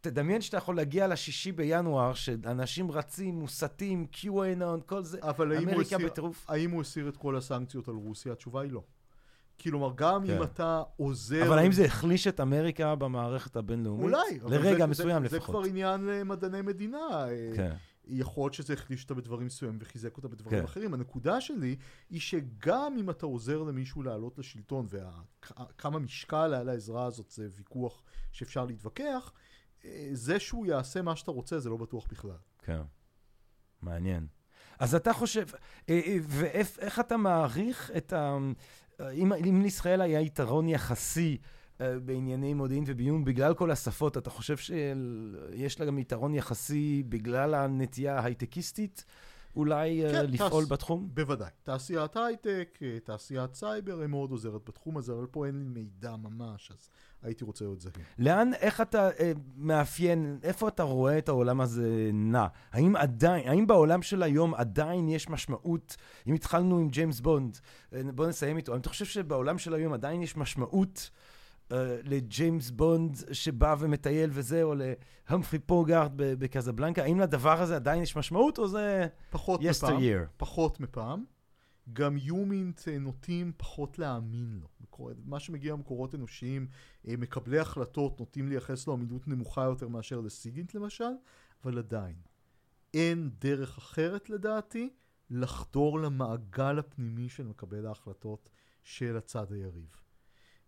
[0.00, 5.18] תדמיין שאתה יכול להגיע לשישי בינואר, שאנשים רצים, מוסתים, QAnon, כל זה,
[5.58, 6.46] אמריקה בטירוף.
[6.48, 8.32] האם הוא הסיר את כל הסנקציות על רוסיה?
[8.32, 8.82] התשובה היא לא.
[9.60, 10.36] כלומר, גם כן.
[10.36, 11.46] אם אתה עוזר...
[11.48, 14.04] אבל האם זה החליש את אמריקה במערכת הבינלאומית?
[14.04, 14.40] אולי.
[14.56, 15.54] לרגע זה, מסוים זה, לפחות.
[15.54, 17.28] זה כבר עניין למדעני מדינה.
[17.28, 17.72] אה, כן.
[18.10, 20.64] יכול להיות שזה החליש אותה בדברים מסוימים וחיזק אותה בדברים כן.
[20.64, 20.94] אחרים.
[20.94, 21.76] הנקודה שלי
[22.10, 28.02] היא שגם אם אתה עוזר למישהו לעלות לשלטון, וכמה משקל היה לעזרה הזאת זה ויכוח
[28.32, 29.32] שאפשר להתווכח,
[30.12, 32.36] זה שהוא יעשה מה שאתה רוצה, זה לא בטוח בכלל.
[32.58, 32.80] כן,
[33.82, 34.26] מעניין.
[34.78, 35.46] אז אתה חושב,
[35.88, 38.38] אה, אה, ואיך אתה מעריך את ה...
[39.12, 41.38] אם, אם לישראל היה יתרון יחסי
[41.80, 47.54] אה, בענייני מודיעין וביון בגלל כל השפות, אתה חושב שיש לה גם יתרון יחסי בגלל
[47.54, 49.04] הנטייה ההייטקיסטית?
[49.56, 50.72] אולי כן, לפעול תעש...
[50.72, 51.08] בתחום?
[51.14, 51.50] בוודאי.
[51.62, 56.70] תעשיית הייטק, תעשיית סייבר, היא מאוד עוזרת בתחום הזה, אבל פה אין לי מידע ממש,
[56.70, 56.88] אז
[57.22, 57.94] הייתי רוצה להיות זהיר.
[58.18, 62.46] לאן, איך אתה אה, מאפיין, איפה אתה רואה את העולם הזה נע?
[62.72, 65.96] האם עדיין, האם בעולם של היום עדיין יש משמעות,
[66.26, 67.58] אם התחלנו עם ג'יימס בונד,
[67.92, 71.39] אה, בוא נסיים איתו, האם אתה חושב שבעולם של היום עדיין יש משמעות אה,
[72.04, 74.74] לג'יימס בונד שבא ומטייל וזה, או
[75.30, 77.02] להמפרי בוגארט בקזבלנקה?
[77.02, 80.02] האם לדבר הזה עדיין יש משמעות, או זה פחות מפעם,
[80.36, 81.24] פחות מפעם.
[81.92, 84.68] גם יומינט אה, נוטים פחות להאמין לו.
[85.24, 86.66] מה שמגיע ממקורות אנושיים,
[87.08, 91.10] אה, מקבלי החלטות נוטים לייחס לו אמינות נמוכה יותר מאשר לסיגינט למשל,
[91.64, 92.16] אבל עדיין,
[92.94, 94.90] אין דרך אחרת לדעתי
[95.30, 98.48] לחדור למעגל הפנימי של מקבל ההחלטות
[98.82, 99.96] של הצד היריב.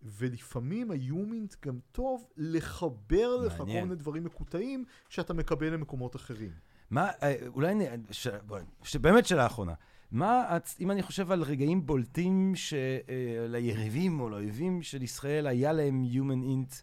[0.05, 6.51] ולפעמים היומינט גם טוב לחבר לך כל מיני דברים מקוטעים שאתה מקבל למקומות אחרים.
[6.91, 7.75] מה, אה, אולי,
[8.11, 8.97] ש...
[8.97, 9.75] באמת שאלה אחרונה.
[10.11, 16.05] מה, אם אני חושב על רגעים בולטים שליריבים אה, או לאויבים של ישראל היה להם
[16.13, 16.83] Human Int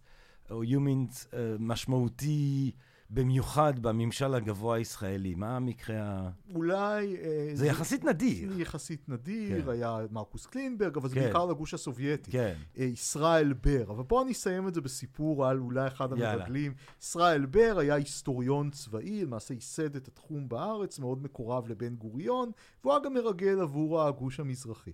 [0.51, 2.71] או Human uh, משמעותי
[3.11, 5.35] במיוחד בממשל הגבוה הישראלי?
[5.35, 6.29] מה המקרה ה...
[6.55, 7.17] אולי...
[7.17, 8.53] אה, זה יחסית נדיר.
[8.53, 9.69] זה יחסית נדיר, כן.
[9.69, 11.21] היה מרקוס קלינברג, אבל זה כן.
[11.21, 12.31] בעיקר לגוש הסובייטי.
[12.31, 12.53] כן.
[12.77, 13.83] אה, ישראל בר.
[13.87, 16.13] אבל בואו אני אסיים את זה בסיפור על אולי אחד.
[16.13, 16.73] המרגלים.
[17.01, 22.51] ישראל בר היה היסטוריון צבאי, למעשה ייסד את התחום בארץ, מאוד מקורב לבן גוריון,
[22.83, 24.91] והוא היה גם מרגל עבור הגוש המזרחי.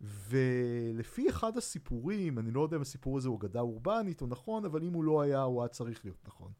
[0.00, 4.82] ולפי אחד הסיפורים, אני לא יודע אם הסיפור הזה הוא אגדה אורבנית או נכון, אבל
[4.82, 6.52] אם הוא לא היה, הוא היה צריך להיות נכון.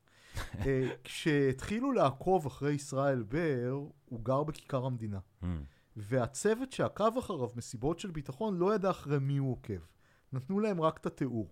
[0.66, 5.18] אה, כשהתחילו לעקוב אחרי ישראל בר, הוא גר בכיכר המדינה.
[5.42, 5.46] Mm.
[5.96, 9.80] והצוות שעקב אחריו מסיבות של ביטחון לא ידע אחרי מי הוא עוקב.
[10.32, 11.50] נתנו להם רק את התיאור.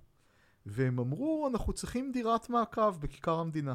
[0.67, 3.75] והם אמרו, אנחנו צריכים דירת מעקב בכיכר המדינה.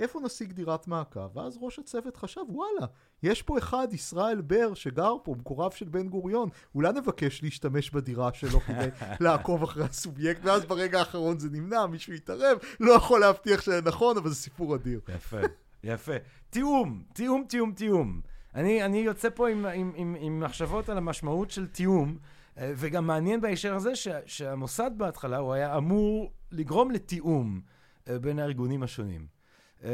[0.00, 1.36] איפה נשיג דירת מעקב?
[1.36, 2.86] ואז ראש הצוות חשב, וואלה,
[3.22, 8.32] יש פה אחד, ישראל בר, שגר פה, מקורב של בן גוריון, אולי נבקש להשתמש בדירה
[8.32, 8.88] שלו כדי
[9.24, 14.16] לעקוב אחרי הסובייקט, ואז ברגע האחרון זה נמנע, מישהו יתערב, לא יכול להבטיח שזה נכון,
[14.16, 15.00] אבל זה סיפור אדיר.
[15.08, 15.40] יפה,
[15.84, 16.12] יפה.
[16.50, 18.20] תיאום, תיאום, תיאום, תיאום.
[18.54, 22.18] אני, אני יוצא פה עם, עם, עם, עם מחשבות על המשמעות של תיאום,
[22.58, 27.60] אה, וגם מעניין בהקשר הזה ש, שהמוסד בהתחלה, הוא היה אמור לגרום לתיאום
[28.08, 29.39] אה, בין הארגונים השונים.
[29.82, 29.86] אה,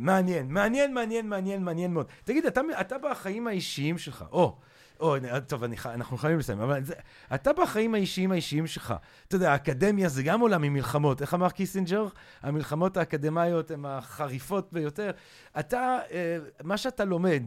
[0.00, 2.06] מעניין, מעניין, מעניין, מעניין, מעניין מאוד.
[2.24, 4.58] תגיד, אתה, אתה בחיים האישיים שלך, או,
[5.02, 5.16] או,
[5.46, 6.94] טוב, אני, אנחנו חייבים לסיים, אבל זה,
[7.34, 8.94] אתה בחיים האישיים האישיים שלך,
[9.28, 12.08] אתה יודע, האקדמיה זה גם עולם עם מלחמות, איך אמר קיסינג'ר?
[12.42, 15.10] המלחמות האקדמאיות הן החריפות ביותר.
[15.58, 17.42] אתה, אה, מה שאתה לומד,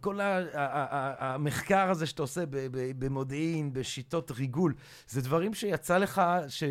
[0.00, 2.44] כל ה- ה- ה- ה- המחקר הזה שאתה עושה
[2.98, 4.74] במודיעין, בשיטות ריגול,
[5.08, 6.64] זה דברים שיצא לך, ש...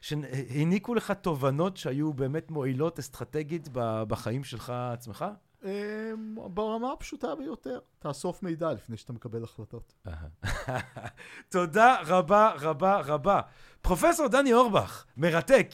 [0.00, 5.24] שהעניקו לך תובנות שהיו באמת מועילות אסטרטגית בחיים שלך עצמך?
[5.64, 9.94] אמ, ברמה הפשוטה ביותר, תאסוף מידע לפני שאתה מקבל החלטות.
[11.48, 13.40] תודה רבה רבה רבה.
[13.82, 15.68] פרופסור דני אורבך, מרתק.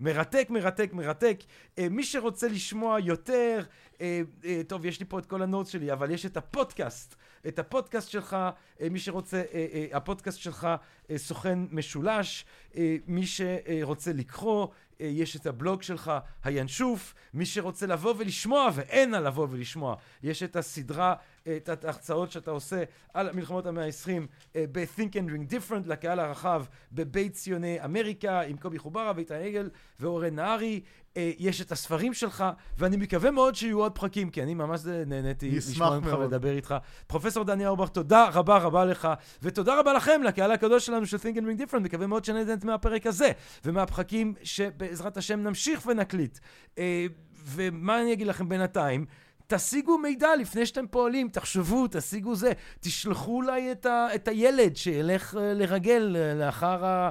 [0.00, 1.38] מרתק, מרתק, מרתק.
[1.78, 3.64] אה, מי שרוצה לשמוע יותר,
[4.00, 7.14] אה, אה, טוב, יש לי פה את כל ה notes שלי, אבל יש את הפודקאסט.
[7.48, 8.36] את הפודקאסט שלך,
[8.80, 10.68] אה, מי שרוצה, אה, אה, הפודקאסט שלך
[11.10, 12.44] אה, סוכן משולש.
[12.76, 14.66] אה, מי שרוצה לקרוא,
[15.00, 16.12] אה, יש את הבלוג שלך,
[16.44, 17.14] הינשוף.
[17.34, 21.14] מי שרוצה לבוא ולשמוע, ואין על לבוא ולשמוע, יש את הסדרה,
[21.46, 22.82] אה, את ההרצאות שאתה עושה
[23.14, 24.10] על מלחמות המאה ה-20
[24.56, 29.70] אה, ב-Think and Ring Different לקהל הרחב בבית ציוני אמריקה עם קובי חוברה ואיתן עגל
[30.00, 30.80] ואורן נהרי.
[31.16, 32.44] אה, יש את הספרים שלך,
[32.78, 36.12] ואני מקווה מאוד שיהיו עוד פרקים, כי אני ממש אה, נהניתי לשמוע ממך.
[36.18, 36.74] ולדבר איתך.
[37.06, 39.08] פרופסור דני אורבך, תודה רבה רבה לך,
[39.42, 43.06] ותודה רבה לכם, לקהל הקדוש שלנו של Think and Ring Different, מקווה מאוד שנהנית מהפרק
[43.06, 43.30] הזה,
[43.64, 46.38] ומהפרקים שבעזרת השם נמשיך ונקליט.
[46.78, 47.06] אה,
[47.44, 49.06] ומה אני אגיד לכם בינתיים?
[49.46, 52.52] תשיגו מידע לפני שאתם פועלים, תחשבו, תשיגו זה.
[52.80, 57.10] תשלחו אולי את, ה, את הילד שילך לרגל לאחר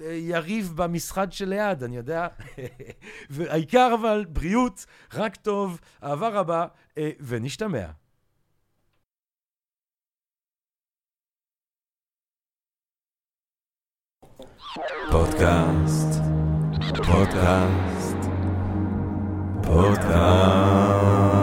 [0.00, 2.26] היריב במשחד שליד, אני יודע.
[3.30, 6.66] והעיקר אבל, בריאות, רק טוב, אהבה רבה,
[6.98, 7.86] אה, ונשתמע.
[15.10, 16.20] פודקאסט,
[17.06, 18.16] פודקאסט,
[19.62, 21.35] פודקאסט.